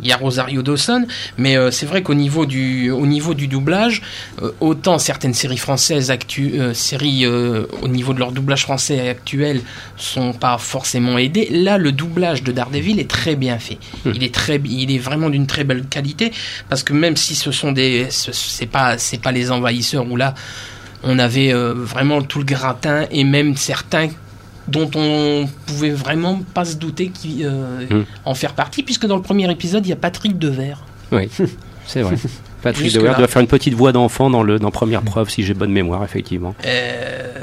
[0.02, 1.06] Il y a Rosario Dawson,
[1.38, 4.02] mais euh, c'est vrai qu'au niveau du au niveau du doublage,
[4.42, 9.62] euh, autant certaines séries françaises actu euh, séries au niveau de leur doublage français actuel
[9.98, 11.48] sont pas forcément aidées.
[11.52, 13.78] Là, le doublage de Daredevil est très bien fait.
[14.06, 16.32] Il est très il est vraiment d'une très belle qualité
[16.70, 20.16] parce que même si ce sont des ce- c'est pas c'est pas les envahisseurs où
[20.16, 20.34] là
[21.04, 24.08] on avait euh, vraiment tout le gratin et même certains
[24.68, 28.04] dont on pouvait vraiment pas se douter qui Hmm.
[28.26, 31.30] en faire partie puisque dans le premier épisode il y a Patrick Devers Oui,
[31.86, 32.16] c'est vrai.
[32.64, 33.14] Patrick là.
[33.16, 36.02] doit faire une petite voix d'enfant dans, le, dans Première Preuve, si j'ai bonne mémoire,
[36.06, 36.56] effectivement.
[36.66, 37.43] Euh,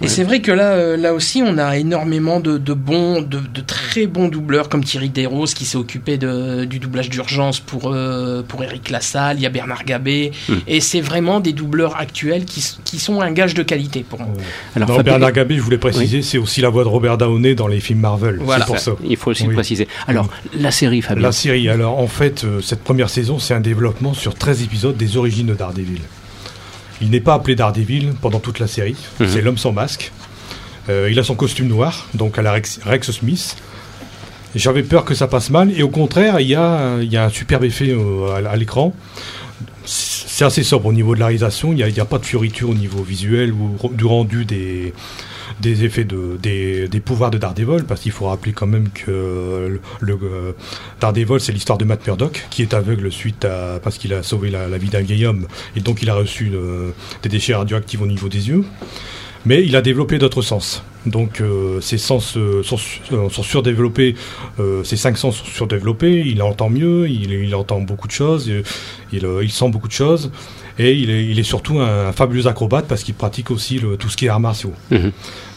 [0.00, 0.08] Et Ouais.
[0.08, 3.60] c'est vrai que là, euh, là aussi, on a énormément de, de bons, de, de
[3.60, 8.42] très bons doubleurs comme Thierry Desroses qui s'est occupé de, du doublage d'urgence pour euh,
[8.42, 9.36] pour Eric Lassalle.
[9.38, 10.54] Il y a Bernard Gabé, Hmm.
[10.66, 14.28] et c'est vraiment des doubleurs actuels qui, qui sont un gage de qualité pour moi.
[14.74, 17.54] Alors, Non, Fabien- Bernard Gabé, je voulais préciser, c'est aussi la voix de Robert Downey
[17.54, 18.38] dans les films Marvel.
[18.40, 18.64] Voilà.
[18.64, 18.92] C'est pour ça.
[19.08, 19.88] Il faut aussi le préciser.
[20.06, 20.28] Alors,
[20.58, 21.22] la série, Fabien.
[21.22, 24.96] La série, alors en fait, euh, cette première saison, c'est un développement sur 13 épisodes
[24.96, 26.00] des origines de Daredevil.
[27.02, 29.28] Il n'est pas appelé Daredevil pendant toute la série, Mhm.
[29.28, 30.12] c'est l'homme sans masque.
[30.88, 33.56] Euh, il a son costume noir, donc à la Rex, Rex Smith.
[34.54, 37.24] J'avais peur que ça passe mal, et au contraire, il y a, il y a
[37.24, 38.94] un superbe effet euh, à, à l'écran.
[39.84, 42.70] C'est assez sobre au niveau de la réalisation, il n'y a, a pas de fioriture
[42.70, 44.92] au niveau visuel ou du rendu des,
[45.60, 50.12] des effets de, des, pouvoirs de Daredevil, parce qu'il faut rappeler quand même que le,
[50.22, 50.52] euh,
[51.00, 54.50] Daredevil, c'est l'histoire de Matt Murdock, qui est aveugle suite à parce qu'il a sauvé
[54.50, 56.90] la, vie d'un vieil homme, et donc il a reçu euh,
[57.22, 58.64] des déchets radioactifs au niveau des yeux.
[59.44, 60.82] Mais il a développé d'autres sens.
[61.06, 61.40] Donc
[61.80, 62.62] ses sens euh,
[63.12, 64.16] euh, sont surdéveloppés,
[64.82, 68.50] ses cinq sens sont surdéveloppés, il entend mieux, il, entend beaucoup de choses,
[69.12, 70.32] il sent beaucoup de choses,
[70.78, 74.08] et il est, il est surtout un, fabuleux acrobate parce qu'il pratique aussi le- tout
[74.08, 74.72] ce qui est arts martiaux.
[74.90, 75.12] Mhm.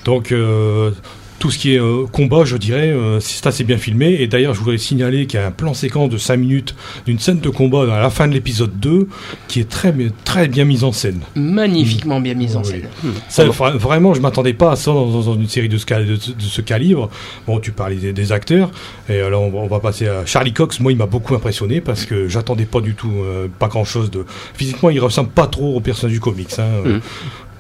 [0.06, 0.92] Donc euh,
[1.40, 4.18] tout ce qui est euh, combat, je dirais, euh, c'est assez bien filmé.
[4.20, 6.76] Et d'ailleurs, je voudrais signaler qu'il y a un plan séquence de 5 minutes
[7.06, 9.08] d'une scène de combat à la fin de l'épisode 2
[9.48, 9.94] qui est très,
[10.26, 11.22] très bien mise en scène.
[11.36, 12.68] Magnifiquement bien mise en Oui.
[12.68, 12.88] scène.
[13.30, 15.86] Ça, vra- vraiment, je m'attendais pas à ça dans, dans- dans une série de ce,
[15.88, 17.10] ca- de, ce- de ce calibre.
[17.48, 18.70] Bon, tu parlais des, des acteurs,
[19.10, 20.80] et alors on, va- on va passer à Charlie Cox.
[20.80, 24.12] Moi, il m'a beaucoup impressionné parce que j'attendais pas du tout, euh, pas grand chose
[24.12, 24.26] de.
[24.54, 26.50] Physiquement, il ressemble pas trop au personnage du comics.
[26.60, 26.68] Hein.
[26.86, 27.02] Mhm.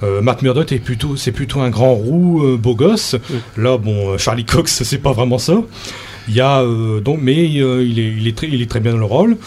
[0.03, 3.15] Euh, Matt Murdock est plutôt, c'est plutôt un grand roux, euh, beau gosse.
[3.57, 5.61] Là, bon, euh, Charlie Cox, c'est pas vraiment ça.
[6.27, 8.79] Il y a euh, donc, mais euh, il, est, il, est très, il est très
[8.79, 9.37] bien dans le rôle.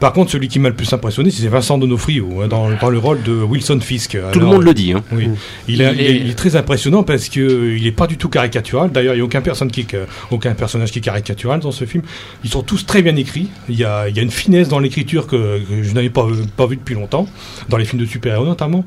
[0.00, 2.96] Par contre, celui qui m'a le plus impressionné, c'est Vincent Donofrio, hein, dans, dans le
[2.96, 4.16] rôle de Wilson Fisk.
[4.32, 4.94] Tout le monde le dit.
[4.94, 5.02] Hein.
[5.12, 5.34] oui, Mm.
[5.68, 8.16] il, est, Il est- il est très impressionnant parce que euh, il est pas du
[8.16, 8.90] tout caricatural.
[8.90, 11.70] D'ailleurs, il n'y a aucun, personne qui, est ca- aucun personnage qui est caricatural dans
[11.70, 12.02] ce film.
[12.44, 13.48] Ils sont tous très bien écrits.
[13.68, 16.26] Il y a, il y a une finesse dans l'écriture que, que je n'avais pas,
[16.56, 17.28] pas vu depuis longtemps,
[17.68, 18.86] dans les films de super-héros notamment.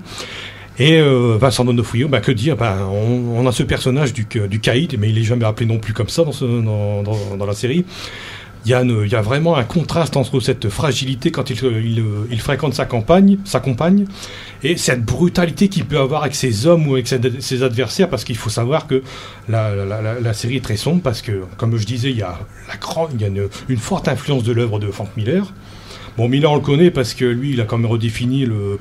[0.80, 4.98] Et euh, Vincent Donofrio, bah, que dire bah, on, a ce personnage du, du caïd,
[5.00, 7.86] mais il est jamais appelé non plus comme ça dans, dans, dans, la série.
[8.66, 12.04] Il y, a une- il y a vraiment un contraste entre cette fragilité quand il,
[12.32, 14.06] il, fréquente sa compagne, sa compagne,
[14.64, 18.38] et cette brutalité qu'il peut avoir avec ses hommes ou avec ses, adversaires, parce qu'il
[18.38, 19.04] faut savoir que
[19.50, 22.76] la, la, série est très sombre, parce que, comme je disais, il y a, la
[23.14, 25.54] il y a une, une forte influence de l'œuvre de Frank Miller.
[26.16, 28.80] Bon, Miller, on le connaît parce que lui, il a quand même redéfini le-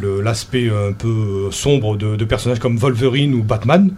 [0.00, 3.90] l'aspect un peu sombre de, de personnages comme Wolverine ou Batman.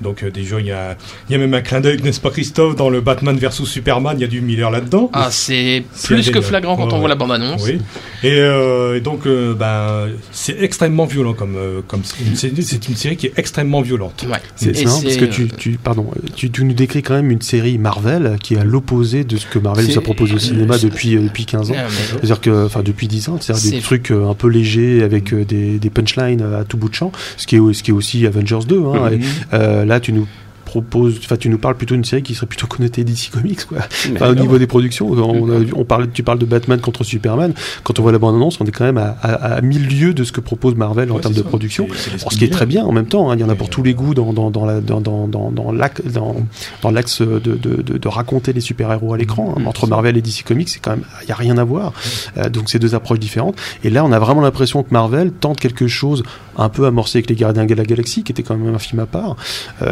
[0.00, 0.96] Donc euh, déjà, il y a,
[1.28, 4.16] il y a même un clin d'œil, n'est-ce pas Christophe, dans le Batman versus Superman,
[4.18, 5.10] il y a du Miller là-dedans.
[5.12, 7.62] Ah, c'est plus que flagrant quand on voit la bande-annonce.
[7.64, 7.78] Oui.
[8.22, 12.96] Et, euh, et donc, euh, ben, c'est extrêmement violent comme, euh, comme c'est c'est une
[12.96, 14.24] série qui est extrêmement violente.
[14.28, 14.38] Ouais.
[14.56, 16.06] C'est parce que tu, tu, pardon,
[16.36, 19.46] tu, tu nous décris quand même une série Marvel qui est à l'opposé de ce
[19.46, 21.74] que Marvel nous a proposé au cinéma depuis, euh, depuis 15 ans.
[21.76, 25.32] ah, C'est-à-dire que, enfin, depuis 10 ans, c'est-à-dire des trucs euh, un peu légers avec
[25.32, 27.94] euh, des, des punchlines à tout bout de champ, ce qui est, ce qui est
[27.94, 28.76] aussi Avengers 2.
[28.78, 29.12] Hein, Mhm.
[29.20, 29.20] Et,
[29.54, 30.26] euh, là, tu nous
[30.72, 33.78] proposes, enfin, tu nous parles plutôt d'une série qui serait plutôt connotée DC Comics, quoi.
[34.14, 37.04] Enfin, au niveau des productions, on, a vu- on parle, tu parles de Batman contre
[37.04, 37.52] Superman.
[37.84, 40.24] Quand on voit la bande-annonce, on est quand même à, à, à mille lieues de
[40.24, 41.86] ce que propose Marvel en termes de production.
[42.16, 43.68] Alors, ce qui est très bien en même temps, hein, il y en a pour
[43.68, 46.36] tous les goûts dans, dans, dans, la- dans, dans, dans, dans l'axe dans,
[46.82, 49.52] dans de, de, de, de raconter les super-héros à l'écran.
[49.56, 49.60] hein.
[49.60, 49.86] Mhm, Entre.
[49.86, 51.92] Marvel et DC Comics, c'est quand même, il n'y a rien à voir.
[52.38, 53.56] Euh, donc c'est deux approches différentes.
[53.84, 56.22] Et là, on a vraiment l'impression que Marvel tente quelque chose
[56.56, 59.00] un peu amorcé avec les Gardiens de la Galaxie, qui était quand même un film
[59.00, 59.36] à part.
[59.82, 59.88] Euh,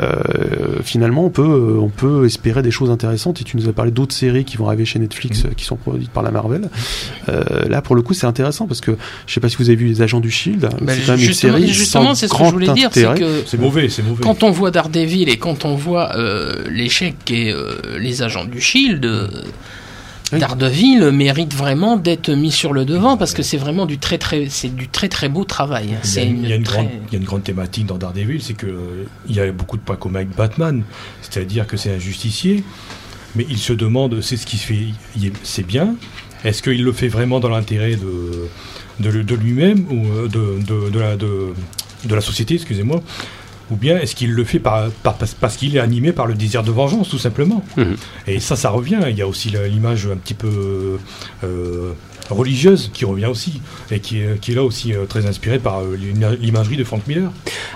[0.83, 3.41] finalement, on peut, euh, on peut espérer des choses intéressantes.
[3.41, 5.77] Et tu nous as parlé d'autres séries qui vont arriver chez Netflix, euh, qui sont
[5.77, 6.69] produites par la Marvel.
[7.29, 8.97] Euh, là, pour le coup, c'est intéressant parce que
[9.27, 10.61] je sais pas si vous avez vu Les Agents du Shield.
[10.61, 13.05] Bah, c'est quand même une justement, série justement, c'est ce que je voulais dire, c'est
[13.05, 13.21] intérêt.
[13.21, 14.23] que C'est mauvais, c'est mauvais.
[14.23, 18.61] quand on voit Daredevil et quand on voit euh, l'échec et euh, les agents du
[18.61, 19.09] Shield,
[20.39, 24.49] Daredevil mérite vraiment d'être mis sur le devant parce que c'est vraiment du très très
[24.49, 25.87] c'est du très très beau travail.
[25.89, 27.43] Il y, a, C'est il y a une très- grande, il y a une grande
[27.43, 30.83] thématique dans Daredevil, c'est que euh, il y a beaucoup de points communs avec Batman,
[31.23, 32.63] c'est-à-dire que c'est un justicier,
[33.35, 34.87] mais il se demande, c'est ce qui se fait,
[35.43, 35.95] c'est bien.
[36.45, 38.49] Est-ce qu'il le fait vraiment dans l'intérêt de,
[39.11, 41.49] de, lui-même ou euh, de, de, de la, de,
[42.05, 43.03] de la société, excusez-moi,
[43.71, 46.63] ou bien est-ce qu'il le fait par, par- parce, qu'il est animé par le désir
[46.63, 47.65] de vengeance, tout simplement.
[47.77, 47.97] Mhm.
[48.27, 49.01] Et ça, ça revient.
[49.09, 50.99] Il y a aussi l'image un petit peu
[51.45, 51.93] euh,
[52.35, 53.61] religieuse qui revient aussi,
[53.91, 56.85] et qui est, qui est là aussi euh, très inspirée par euh, l'ima- l'imagerie de
[56.85, 57.31] Frank Miller.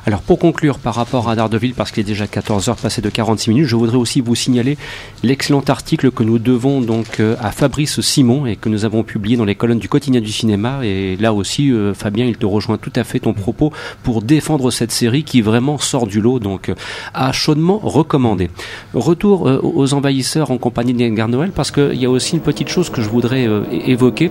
[0.07, 3.09] Alors pour conclure par rapport à Daredevil, parce qu'il est déjà 14 heures passées de
[3.11, 4.76] 46 minutes, je voudrais aussi vous signaler
[5.22, 9.36] l'excellent article que nous devons donc euh, à Fabrice Simon et que nous avons publié
[9.36, 10.80] dans les colonnes du quotidien du cinéma.
[10.84, 14.70] Et là aussi, euh, Fabien, il te rejoint tout à fait ton propos pour défendre
[14.70, 16.74] cette série qui vraiment sort du lot, donc euh,
[17.14, 18.50] à chaudement recommander.
[18.92, 22.68] Retour euh, aux envahisseurs en compagnie d'Edgar Noël, parce qu'il y a aussi une petite
[22.68, 24.30] chose que je voudrais euh, évoquer.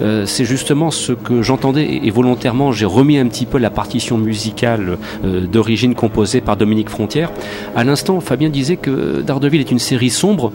[0.00, 4.18] Euh, c'est justement ce que j'entendais et, volontairement j'ai remis un petit peu la partition
[4.18, 7.30] musicale euh, d'origine composée par Dominique Frontière.
[7.76, 10.52] À l'instant, Fabien disait que Daredevil est une série sombre.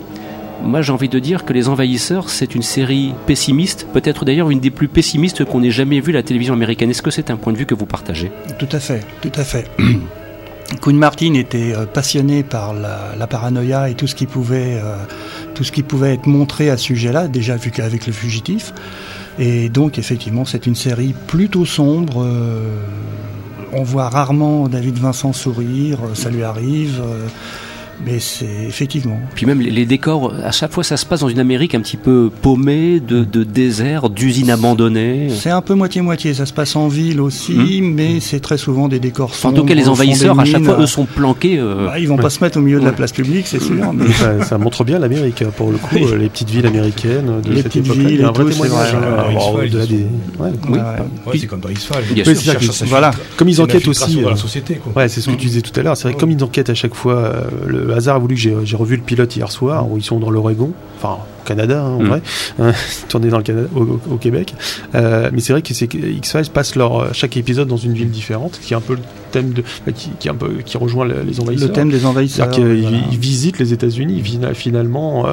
[0.61, 4.59] Moi, j'ai envie de dire que Les Envahisseurs, c'est une série pessimiste, peut-être d'ailleurs une
[4.59, 6.89] des plus pessimistes qu'on ait jamais vu à la télévision américaine.
[6.89, 8.29] Est-ce que c'est un point de vue que vous partagez?
[8.57, 9.65] Tout à fait, tout à fait.
[10.81, 14.95] Quinn Martin était euh, passionné par la, paranoïa et tout ce qui pouvait, euh,
[15.55, 18.73] tout ce qui pouvait être montré à ce sujet-là, déjà vu qu'avec le fugitif.
[19.39, 22.23] Et donc, effectivement, c'est une série plutôt sombre.
[22.23, 22.81] euh,
[23.71, 27.01] on voit rarement David Vincent sourire, ça lui arrive.
[28.05, 29.19] Mais c'est effectivement.
[29.35, 31.81] Puis même les, les décors, à chaque fois, ça se passe dans une Amérique un
[31.81, 35.27] petit peu paumée, de, de désert, d'usines abandonnées.
[35.29, 36.33] C'est un peu moitié-moitié.
[36.33, 39.55] Ça se passe en ville aussi, mais c'est très souvent des décors En sombres.
[39.57, 41.57] tout cas, les envahisseurs, à chaque fois, eux sont planqués.
[41.59, 43.75] euh, Bah, ils vont pas se mettre au milieu de la place publique, c'est sûr.
[43.93, 47.41] mais- ça, ça montre bien l'Amérique hein, pour le coup, euh, les petites villes américaines
[47.43, 48.03] de Les cette petites époque-là.
[48.03, 48.91] villes Il y a un vrai c'est témoignage.
[51.47, 52.23] comme dans X-Files.
[53.37, 54.23] Comme ils enquêtent aussi.
[54.23, 54.93] euh, la société, quoi.
[54.95, 55.97] Ouais, c'est ce que tu disais tout à l'heure.
[55.97, 57.41] C'est vrai comme ils enquêtent à chaque fois, euh,
[57.89, 60.29] le hasard a voulu que j'ai revu le pilote hier soir, où ils sont dans
[60.29, 60.71] l'Oregon,
[61.49, 62.07] Canada hein, en Mm.
[62.07, 62.21] vrai,
[62.59, 62.71] hein,
[63.09, 64.53] tourné dans le Canada, au, au- au Québec.
[64.95, 68.73] Euh, mais c'est vrai que X-Files passe leur chaque épisode dans une ville différente, qui
[68.73, 71.21] est un peu le thème de, bah, qui, qui est un peu qui rejoint le-
[71.27, 71.67] les envahisseurs.
[71.67, 72.49] Le thème des envahisseurs.
[72.49, 72.73] Voilà.
[73.11, 74.21] il visite les États-Unis.
[74.23, 75.31] Fina- Finalement, euh,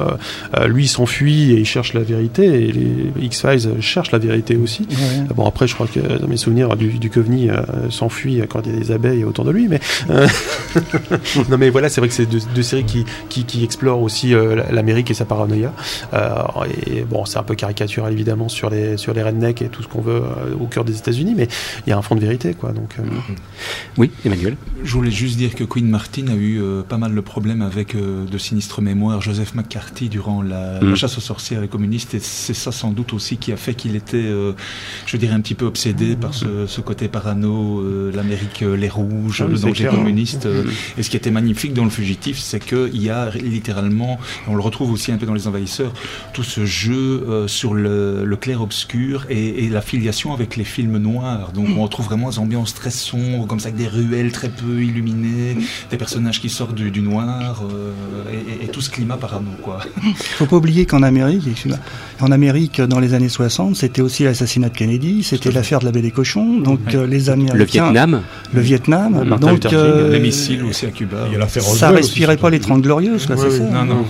[0.57, 2.45] euh, lui il s'enfuit et il cherche la vérité.
[2.67, 2.91] Et les
[3.21, 4.87] X-Files cherchent la vérité aussi.
[4.89, 5.33] Ouais.
[5.35, 8.73] Bon après je crois que dans mes souvenirs du, du Coveney euh, s'enfuit quand il
[8.73, 10.27] y a des abeilles autour de lui mais euh,
[11.49, 14.33] non mais voilà c'est vrai que c'est deux, deux séries qui, qui, qui explorent aussi
[14.33, 15.73] euh, l'Amérique et sa paranoïa
[16.06, 16.06] euh,
[16.85, 19.87] et bon c'est un peu caricatural évidemment sur les sur les rednecks et tout ce
[19.87, 21.47] qu'on veut euh, au cœur des États-Unis mais
[21.85, 23.03] il y a un fond de vérité quoi donc euh,
[23.97, 24.55] Oui, Emmanuel.
[24.83, 27.95] Je voulais juste dire que Queen Martin a eu euh, pas mal de problèmes avec
[27.95, 30.89] euh, de sinistres mémoires Joseph McCarthy durant la, Mm.
[30.89, 33.73] la chasse aux sorcières et communistes et c'est ça sans doute aussi qui a fait
[33.73, 34.53] qu'il était, euh,
[35.05, 38.89] je dirais, un petit peu obsédé par ce, ce côté parano, euh, l'Amérique, euh, les
[38.89, 39.91] rouges, Ah oui, le danger clair.
[39.91, 40.45] communiste.
[40.45, 40.63] euh,
[40.97, 44.61] et ce qui était magnifique dans le fugitif, c'est qu'il y a littéralement, on le
[44.61, 45.86] retrouve aussi un peu dans les envahisseurs,
[46.33, 50.97] tout ce jeu euh, sur le, le clair-obscur et, et la filiation avec les films
[50.97, 51.51] noirs.
[51.53, 54.81] Donc on retrouve vraiment des ambiances très sombres, comme ça, avec des ruelles très peu
[54.83, 55.57] illuminées,
[55.91, 57.91] des personnages qui sortent du, du noir euh,
[58.31, 59.79] et, et- et tout ce climat parano, quoi.
[60.15, 61.67] faut pas oublier qu'en Amérique,
[62.19, 65.91] en Amérique, dans les années 60, c'était aussi l'assassinat de Kennedy, c'était l'affaire de la
[65.91, 67.57] baie des cochons, donc euh, les Américains.
[67.57, 68.21] Le Vietnam.
[68.53, 69.23] Le Vietnam.
[69.25, 71.25] Martin donc, King, euh, les missiles aussi à Cuba.
[71.27, 73.63] Il y a l'affaire ça aussi, respirait pas les Trente Glorieuses, quoi, Ouais, c'est ça.
[73.63, 74.05] Non,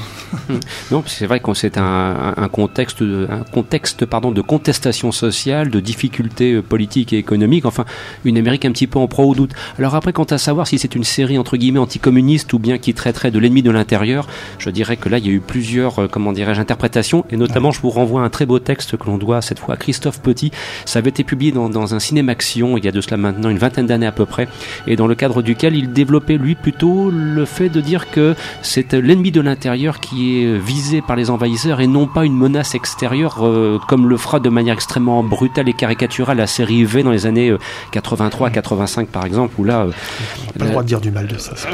[0.91, 5.81] non, c'est vrai qu'on s'est c'est un, contexte, un contexte pardon, de contestation sociale, de
[5.81, 7.83] difficultés euh, politiques et économiques, enfin
[8.23, 9.51] une Amérique un petit peu en proie au doute.
[9.77, 12.93] Alors après, quant à savoir si c'est une série entre guillemets anticommuniste ou bien qui
[12.93, 14.27] traiterait de l'ennemi de l'intérieur,
[14.59, 17.71] je dirais que là, il y a eu plusieurs, euh, comment dirais-je, interprétations, et notamment,
[17.71, 20.21] je vous renvoie à un très beau texte que l'on doit cette fois à Christophe
[20.21, 20.51] Petit.
[20.85, 23.57] Ça avait été publié dans, dans un cinémaction il y a de cela maintenant une
[23.57, 24.47] vingtaine d'années à peu près,
[24.87, 28.93] et dans le cadre duquel il développait lui plutôt le fait de dire que c'est
[28.93, 33.45] l'ennemi de l'intérieur qui est visé par les envahisseurs et non pas une menace extérieure
[33.45, 37.25] euh, comme le fera de manière extrêmement brutale et caricaturale la série V dans les
[37.25, 37.53] années
[37.91, 39.81] 83, euh, 85 par exemple, où là...
[39.81, 41.53] Euh, on n'a pas le droit de dire du mal de ça,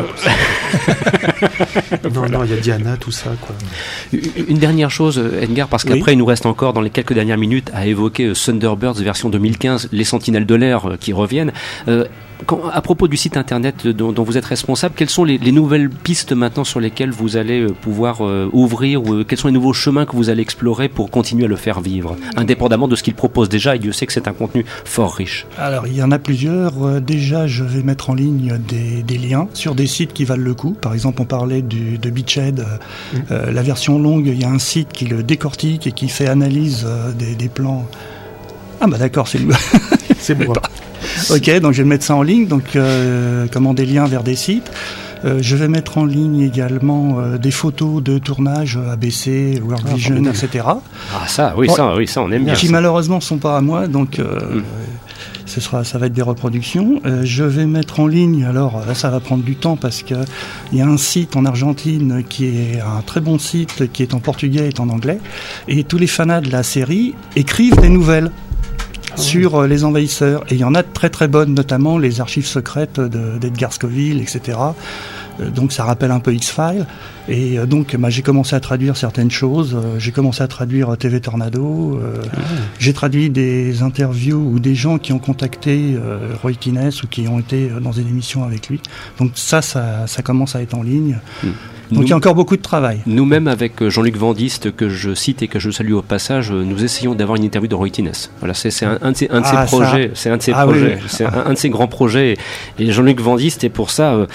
[2.13, 3.31] non, non, il y a Diana, tout ça.
[3.41, 3.55] Quoi.
[4.47, 7.69] Une dernière chose, Edgar, parce qu'après il nous reste encore dans les quelques dernières minutes
[7.73, 11.51] à évoquer Thunderbirds version 2015, les Sentinelles de l'air qui reviennent
[12.71, 16.63] à propos du site internet dont, vous êtes responsable, quelles sont les, nouvelles pistes maintenant
[16.63, 20.05] sur lesquelles vous allez euh, pouvoir euh, ouvrir ou euh, quels sont les nouveaux chemins
[20.05, 23.49] que vous allez explorer pour continuer à le faire vivre, indépendamment de ce qu'il propose
[23.49, 25.45] déjà et Dieu sait que c'est un contenu fort riche.
[25.57, 27.01] Alors il y en a plusieurs.
[27.01, 30.71] déjà, je vais mettre en ligne des, liens sur des sites qui valent le coup.
[30.71, 32.65] Par exemple, on parlait du, de Beachhead.
[33.29, 36.87] La version longue, il y a un site qui le décortique et qui fait analyse
[37.17, 37.87] des, des plans.
[38.81, 39.53] Ah bah d'accord, c'est lui.
[40.17, 40.53] c'est bon.
[41.29, 44.35] ok, donc je vais mettre ça en ligne, donc euh, comment des liens vers des
[44.35, 44.71] sites.
[45.25, 49.95] Euh, je vais mettre en ligne également euh, des photos de tournage ABC, World ah,
[49.95, 50.65] Vision, etc.
[50.65, 52.53] Ah ça, oui, ça, oui, ça, on aime bien.
[52.53, 54.63] Qui malheureusement ne sont pas à moi, donc mm.
[55.45, 57.01] ce sera, ça va être des reproductions.
[57.23, 60.15] je vais mettre en ligne, alors là ça va prendre du temps parce que
[60.73, 64.13] il y a un site en Argentine qui est un très bon site, qui est
[64.13, 65.19] en portugais et en anglais,
[65.69, 68.29] et tous les fans de la série écrivent des nouvelles.
[69.15, 70.43] Ah sur euh, les envahisseurs.
[70.49, 74.21] Et il y en a de très très bonnes, notamment les archives secrètes d'Edgar Scoville,
[74.21, 74.57] etc.
[75.39, 76.85] Euh, donc ça rappelle un peu X-Files.
[77.27, 79.77] Et euh, donc bah, j'ai commencé à traduire certaines choses.
[79.97, 81.99] J'ai commencé à traduire TV Tornado.
[82.35, 82.39] Ah.
[82.79, 85.95] J'ai traduit des interviews ou des gens qui ont contacté
[86.41, 88.81] Roy Tines ou qui ont été dans une émission avec lui.
[89.19, 91.19] Donc ça, ça, ça commence à être en ligne.
[91.43, 91.49] Hmm.
[91.93, 92.99] Donc il y a encore beaucoup de travail.
[93.05, 96.63] Nous-mêmes, avec euh, Jean-Luc Vandiste, que je cite et que je salue au passage, euh,
[96.63, 98.11] nous essayons d'avoir une interview de Roy Tines.
[98.39, 101.25] Voilà, c'est un, un, de ses, ah, projets, c'est un de ses ah projets, c'est
[101.25, 102.37] un, de ses grands projets.
[102.79, 104.25] Et Jean-Luc Vandiste est pour ça euh,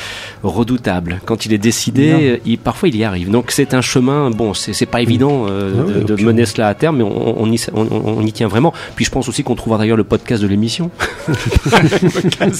[0.43, 1.21] redoutable.
[1.25, 3.31] Quand il est décidé, il, parfois il y arrive.
[3.31, 4.31] Donc c'est un chemin.
[4.31, 8.33] Bon, c'est pas évident de, mener cela à terme, mais on, on, y, on, y,
[8.33, 8.73] tient vraiment.
[8.97, 10.91] Puis je pense aussi qu'on trouvera d'ailleurs le podcast de l'émission.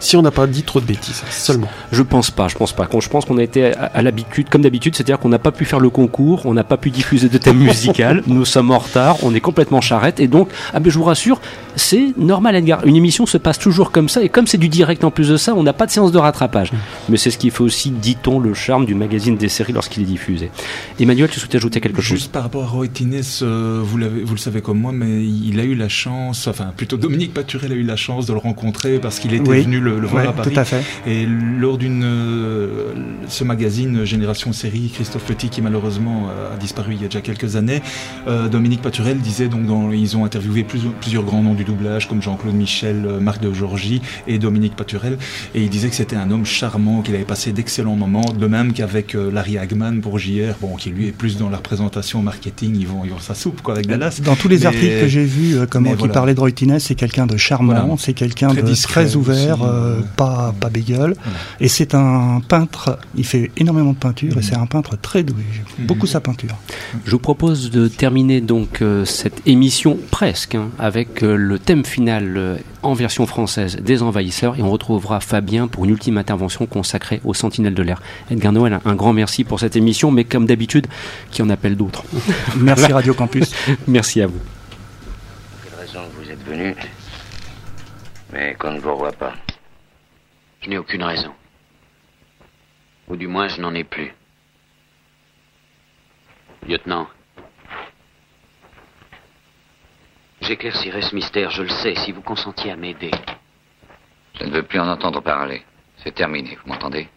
[0.00, 1.68] si on n'a pas dit trop de bêtises, seulement.
[1.92, 2.48] Je pense pas.
[2.48, 2.88] Je pense pas.
[3.00, 5.80] Je pense qu'on a été à l'habitude, comme d'habitude, c'est-à-dire qu'on n'a pas pu faire
[5.80, 9.34] le concours, on n'a pas pu diffuser de thème musical, nous sommes en retard, on
[9.34, 11.40] est complètement charrette, et donc, ah ben je vous rassure,
[11.76, 15.04] c'est normal Edgar, une émission se passe toujours comme ça, et comme c'est du direct
[15.04, 16.72] en plus de ça, on n'a pas de séance de rattrapage.
[17.08, 20.06] Mais c'est ce qui fait aussi, dit-on, le charme du magazine des séries lorsqu'il est
[20.06, 20.50] diffusé.
[20.98, 22.18] Emmanuel, tu souhaitais ajouter quelque chose?
[22.18, 25.58] Juste par rapport à Roy Tines, euh, vous, vous le savez comme moi, mais il
[25.60, 28.98] a eu la chance, enfin plutôt Dominique Paturel a eu la chance de le rencontrer
[28.98, 30.52] parce qu'il était venu le, voir à Paris.
[30.52, 30.82] Tout à fait.
[31.06, 32.92] Et lors d'une euh,
[33.28, 37.20] ce magazine Génération Série, Christophe Petit qui malheureusement euh, a disparu il y a déjà
[37.20, 37.82] quelques années,
[38.50, 42.22] Dominique Paturel disait donc dans, ils ont interviewé plusieurs, plusieurs grands noms du doublage comme
[42.22, 45.18] Jean-Claude Michel, euh, Marc de Georgie et Dominique Paturel.
[45.54, 48.72] Et il disait que c'était un homme charmant, qu'il avait passé d'excellents moments, de même
[48.72, 52.76] qu'avec euh, Larry Hagman pour JR, bon, qui lui est plus dans la représentation marketing,
[52.78, 54.20] ils vont, ils vont sa soupe quoi, avec Dallas.
[54.24, 57.26] Dans tous les articles que j'ai vus, euh, comment qui parlait de Roy c'est quelqu'un
[57.26, 59.58] de charmant, c'est quelqu'un de très ouvert,
[60.16, 61.14] pas, pas bégueule.
[61.60, 64.42] Et c'est un peintre, il fait énormément de peinture et mm.
[64.42, 65.42] c'est un peintre très doué.
[65.52, 65.86] J'aime mm.
[65.86, 66.56] beaucoup sa peinture.
[67.04, 72.56] Je vous propose de terminer donc cette émission presque hein, avec le thème final euh,
[72.82, 77.34] en version française des envahisseurs et on retrouvera Fabien pour une ultime intervention consacrée aux
[77.34, 78.00] sentinelles de l'air.
[78.30, 80.86] Edgar Noël, un grand merci pour cette émission, mais comme d'habitude,
[81.30, 82.04] qui en appelle d'autres.
[82.56, 83.54] merci Radio Campus.
[83.88, 84.40] merci à vous.
[85.64, 86.74] Quelle raison vous êtes venu,
[88.32, 89.34] mais qu'on ne vous revoit pas?
[90.62, 91.32] Je n'ai aucune raison.
[93.08, 94.12] Ou du moins, je n'en ai plus.
[96.68, 97.08] Lieutenant,
[100.40, 103.10] J'éclaircirai ce mystère, je le sais, si vous consentiez à m'aider.
[104.38, 105.62] Je ne veux plus en entendre parler.
[105.98, 107.08] C'est terminé, vous m'entendez?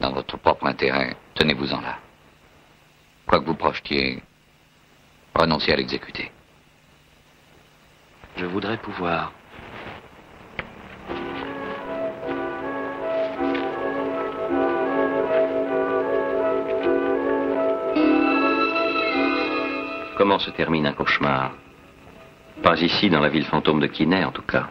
[0.00, 1.98] Dans votre propre intérêt, tenez-vous-en là.
[3.26, 4.22] Quoi que vous projetiez,
[5.34, 6.30] renoncez à l'exécuter.
[8.36, 9.32] Je voudrais pouvoir.
[20.16, 21.52] Comment se termine un cauchemar?
[22.62, 24.68] Pas ici, dans la ville fantôme de Kinney, en tout cas.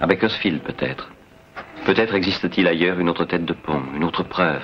[0.00, 1.10] À Bakersfield, peut-être.
[1.84, 4.62] Peut-être existe-t-il ailleurs une autre tête de pont, une autre preuve,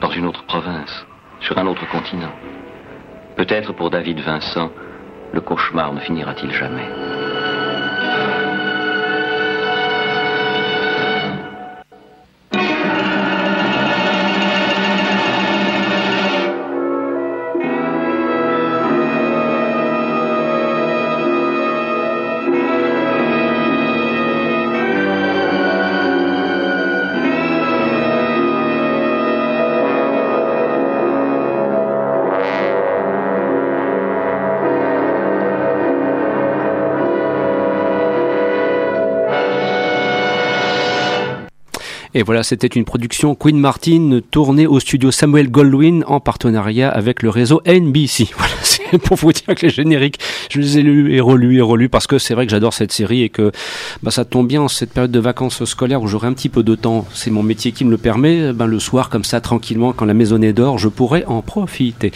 [0.00, 1.06] dans une autre province,
[1.40, 2.32] sur un autre continent.
[3.36, 4.70] Peut-être pour David Vincent,
[5.32, 7.13] le cauchemar ne finira-t-il jamais.
[42.16, 47.24] Et voilà, c'était une production Queen Martin tournée au studio Samuel Goldwyn en partenariat avec
[47.24, 48.28] le réseau NBC.
[48.36, 50.20] Voilà, c'est pour vous dire que les génériques,
[50.54, 52.92] je les ai lus et relus et relus parce que c'est vrai que j'adore cette
[52.92, 53.52] série et que
[54.02, 56.62] bah, ça tombe bien en cette période de vacances scolaires où j'aurai un petit peu
[56.62, 57.06] de temps.
[57.12, 58.52] C'est mon métier qui me le permet.
[58.52, 62.12] Ben, le soir, comme ça, tranquillement, quand la maisonnée dort, je pourrais en profiter.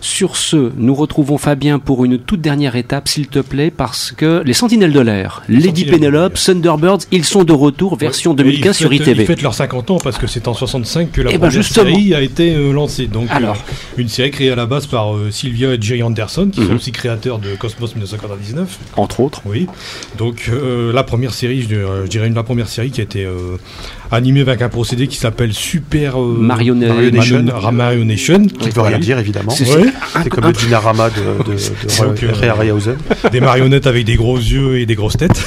[0.00, 4.42] Sur ce, nous retrouvons Fabien pour une toute dernière étape, s'il te plaît, parce que
[4.44, 9.22] les Sentinelles de l'air, Lady Penelope, Thunderbirds, ils sont de retour, version 2015 sur ITV.
[9.22, 11.64] Ils fêtent leurs 50 ans parce que c'est en 65 que la Eh ben, première
[11.64, 13.06] série a été euh, lancée.
[13.06, 13.56] Donc, Alors.
[13.56, 16.68] euh, une série créée à la base par euh, Sylvia et Jerry Anderson, qui Mhm.
[16.68, 18.78] sont aussi créateurs de Cosmos 1999.
[18.96, 19.42] Entre autres.
[19.44, 19.66] Oui.
[20.18, 21.68] Donc, euh, la première série, je,
[22.04, 23.56] je dirais une la première série qui a été euh,
[24.10, 27.42] animée avec un procédé qui s'appelle Super euh, Marionation.
[27.42, 28.42] Marion- Marionation.
[28.46, 29.50] Qui ne veut rien dire, évidemment.
[29.50, 30.28] C'est- Ouais.
[30.30, 32.96] Comme le Dinarama de, de, de, Harryhausen.
[33.30, 35.42] des marionnettes avec des gros yeux et des grosses têtes.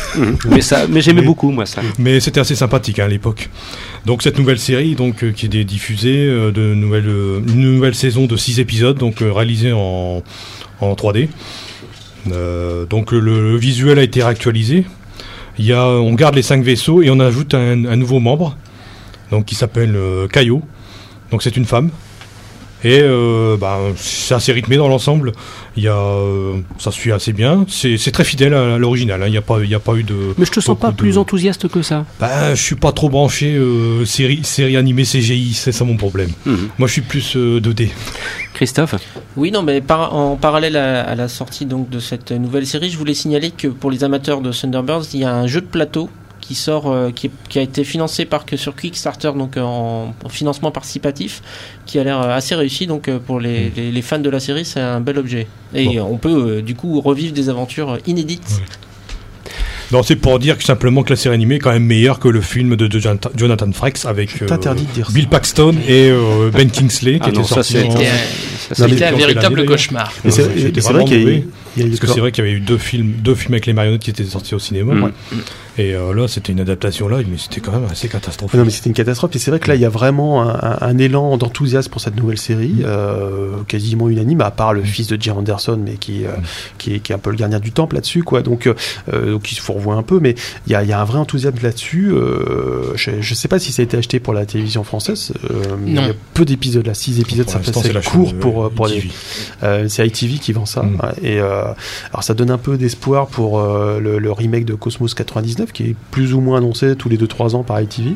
[0.49, 1.81] Mais ça, mais j'aimais Mais- beaucoup, moi, ça.
[1.99, 3.49] Mais c'était assez sympathique hein, à l'époque.
[4.05, 7.95] Donc cette nouvelle série, donc euh, qui est diffusée, euh, de nouvelle, euh, une nouvelle
[7.95, 10.23] saison de 6 épisodes, donc euh, réalisée en,
[10.81, 11.27] en 3D.
[12.32, 14.86] Euh, donc le, visuel a été réactualisé.
[15.59, 18.57] On garde les 5 vaisseaux et on ajoute un, nouveau membre,
[19.45, 20.61] qui s'appelle euh, Caillot.
[21.32, 21.89] Donc c'est une femme.
[22.86, 25.31] Et euh, bah, c'est assez rythmé dans l'ensemble.
[25.77, 27.65] Il y a, euh, ça suit assez bien.
[27.67, 29.21] C'est c'est très fidèle à l'original.
[29.23, 29.27] hein.
[29.27, 30.15] Il n'y a pas, il y a pas eu de.
[30.38, 32.05] Mais je te sens pas de- plus enthousiaste que ça.
[32.19, 36.29] bah, je suis pas trop branché euh, série, série animée CGI, c'est ça mon problème.
[36.45, 36.69] Mhm.
[36.77, 37.89] Moi, je suis plus euh, 2D.
[38.53, 38.95] Christophe
[39.36, 42.89] Oui, non, mais par- en parallèle à, à la sortie donc de cette nouvelle série,
[42.89, 45.65] je voulais signaler que pour les amateurs de Thunderbirds, il y a un jeu de
[45.65, 46.09] plateau
[46.46, 49.62] qui sort, euh, qui, est- qui a été financé par que sur Kickstarter, donc euh,
[49.62, 51.41] en, en financement participatif,
[51.86, 52.86] qui a l'air euh, assez réussi.
[52.86, 55.48] Donc pour les, les- les fans de la série, c'est un bel objet.
[55.74, 56.10] Et Bon.
[56.12, 58.62] on peut euh, du coup revivre des aventures inédites.
[59.91, 62.28] Non, c'est pour dire que simplement que la série animée est quand même meilleure que
[62.28, 65.10] le film de, de Jonathan- Frakes avec euh, interdit de dire.
[65.12, 67.80] Bill Paxton et euh, Ben Kingsley qui Ah était non, sorti ça,
[68.74, 70.11] c'était un véritable cauchemar.
[70.26, 72.57] Et c'est vrai vraiment qu'il y y a Parce que c'est vrai qu'il y avait
[72.57, 74.93] eu deux films, deux films avec les marionnettes qui étaient sortis au cinéma.
[74.93, 75.11] Ouais.
[75.80, 78.59] Et euh, là, c'était une adaptation là, mais c'était quand même assez catastrophique.
[78.59, 80.49] Non mais c'était une catastrophe et c'est vrai que là il y a vraiment un,
[80.53, 85.07] un- un élan d'enthousiasme pour cette nouvelle série, euh, quasiment unanime, à part le fils
[85.07, 86.30] de Jim Anderson, mais qui, euh,
[86.78, 88.41] qui, est, qui est un peu le gardien du temple là-dessus, quoi.
[88.43, 88.69] Donc,
[89.11, 90.36] donc il se fourvoie un peu, mais
[90.67, 92.11] il y a, il y a un vrai enthousiasme là-dessus.
[92.11, 95.34] Euh, je, je sais pas si ça a été acheté pour la télévision française.
[95.49, 95.78] euh, Non.
[95.88, 97.71] Il y a peu d'épisodes là, 6 épisodes, Pour ça fait
[98.03, 98.39] court chaîne,
[98.70, 99.03] pour pour les.
[99.64, 100.84] Euh, c'est ITV qui vend ça.
[100.84, 100.97] Mm.
[101.22, 101.64] et euh,
[102.11, 105.84] alors ça donne un peu d'espoir pour euh, le, le remake de Cosmos 99 qui
[105.84, 108.11] est plus ou moins annoncé tous les 2-3 ans par ITV.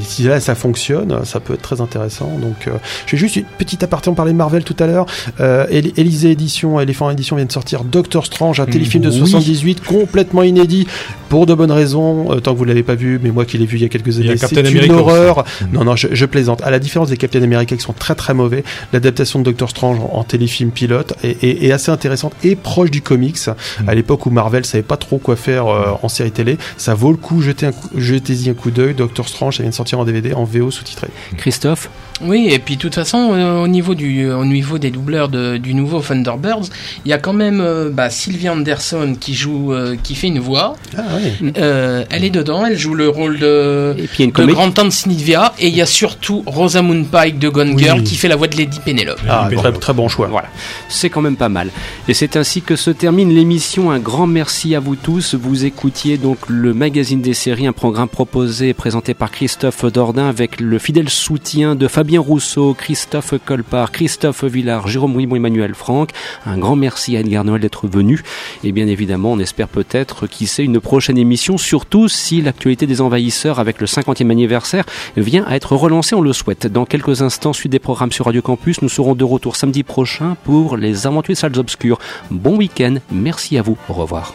[0.00, 2.30] Si là ça fonctionne, ça peut être très intéressant.
[2.40, 2.68] Donc
[3.06, 5.06] je juste une petite aparté, on parlait de Marvel tout à l'heure.
[5.40, 9.18] Él- Élysée Édition, Elephant Édition vient de sortir Doctor Strange, un téléfilm de Oui.
[9.18, 10.86] 78 complètement inédit
[11.28, 12.32] pour de bonnes raisons.
[12.32, 13.88] Euh, tant que vous l'avez pas vu, mais moi qui l'ai vu il y a
[13.88, 15.38] quelques années, c'est une America horreur.
[15.38, 15.64] aussi.
[15.72, 16.62] Non, non, je, je plaisante.
[16.62, 19.98] À la différence des Captain America qui sont très très mauvais, l'adaptation de Doctor Strange
[20.00, 23.38] en, en téléfilm pilote est, est- est assez intéressante et proche du comics.
[23.46, 23.88] Mm.
[23.88, 27.10] À l'époque où Marvel savait pas trop quoi faire euh, en série télé, ça vaut
[27.10, 27.40] le coup.
[27.42, 28.94] Jetez un coup- jetez-y un coup d'œil.
[28.94, 31.08] Doctor Strange, ça vient de sortir en DVD, en VO sous-titré.
[31.36, 31.90] Christophe?
[32.22, 35.56] Oui, et puis de toute façon, euh, au niveau du, au niveau des doubleurs de-
[35.56, 36.66] du nouveau Thunderbirds,
[37.04, 40.38] il y a quand même euh, bah, Sylvia Anderson qui joue, euh, qui fait une
[40.38, 40.76] voix.
[40.96, 41.02] Ah
[41.40, 41.52] oui.
[41.58, 44.30] Euh, elle est dedans, elle joue le rôle de, Et puis il y a une
[44.30, 44.52] de comédie.
[44.54, 47.82] grande tante Sylvia, et il y a surtout Rosamund Pike de Gone Oui.
[47.82, 49.20] Girl qui fait la voix de Lady Penelope.
[49.28, 50.28] Ah, Lady très, très bon choix.
[50.28, 50.48] Voilà,
[50.88, 51.70] c'est quand même pas mal.
[52.08, 53.90] Et c'est ainsi que se termine l'émission.
[53.90, 55.34] Un grand merci à vous tous.
[55.34, 60.28] Vous écoutiez donc le magazine des séries, un programme proposé et présenté par Christophe Dordain
[60.28, 66.10] avec le fidèle soutien de Fabien Rousseau, Christophe Colpart, Christophe Villard, Jérôme Ribon, Emmanuel Franck.
[66.46, 68.22] Un grand merci à Edgar Noël d'être venu.
[68.62, 73.00] Et bien évidemment, on espère peut-être, qui sait, une prochaine émission, surtout si l'actualité des
[73.00, 74.84] envahisseurs avec le 50e anniversaire
[75.16, 76.66] vient à être relancée, on le souhaite.
[76.66, 80.36] Dans quelques instants, suite des programmes sur Radio Campus, nous serons de retour samedi prochain
[80.44, 81.98] pour les aventures salles obscures.
[82.30, 84.34] Bon week-end, merci à vous, au revoir.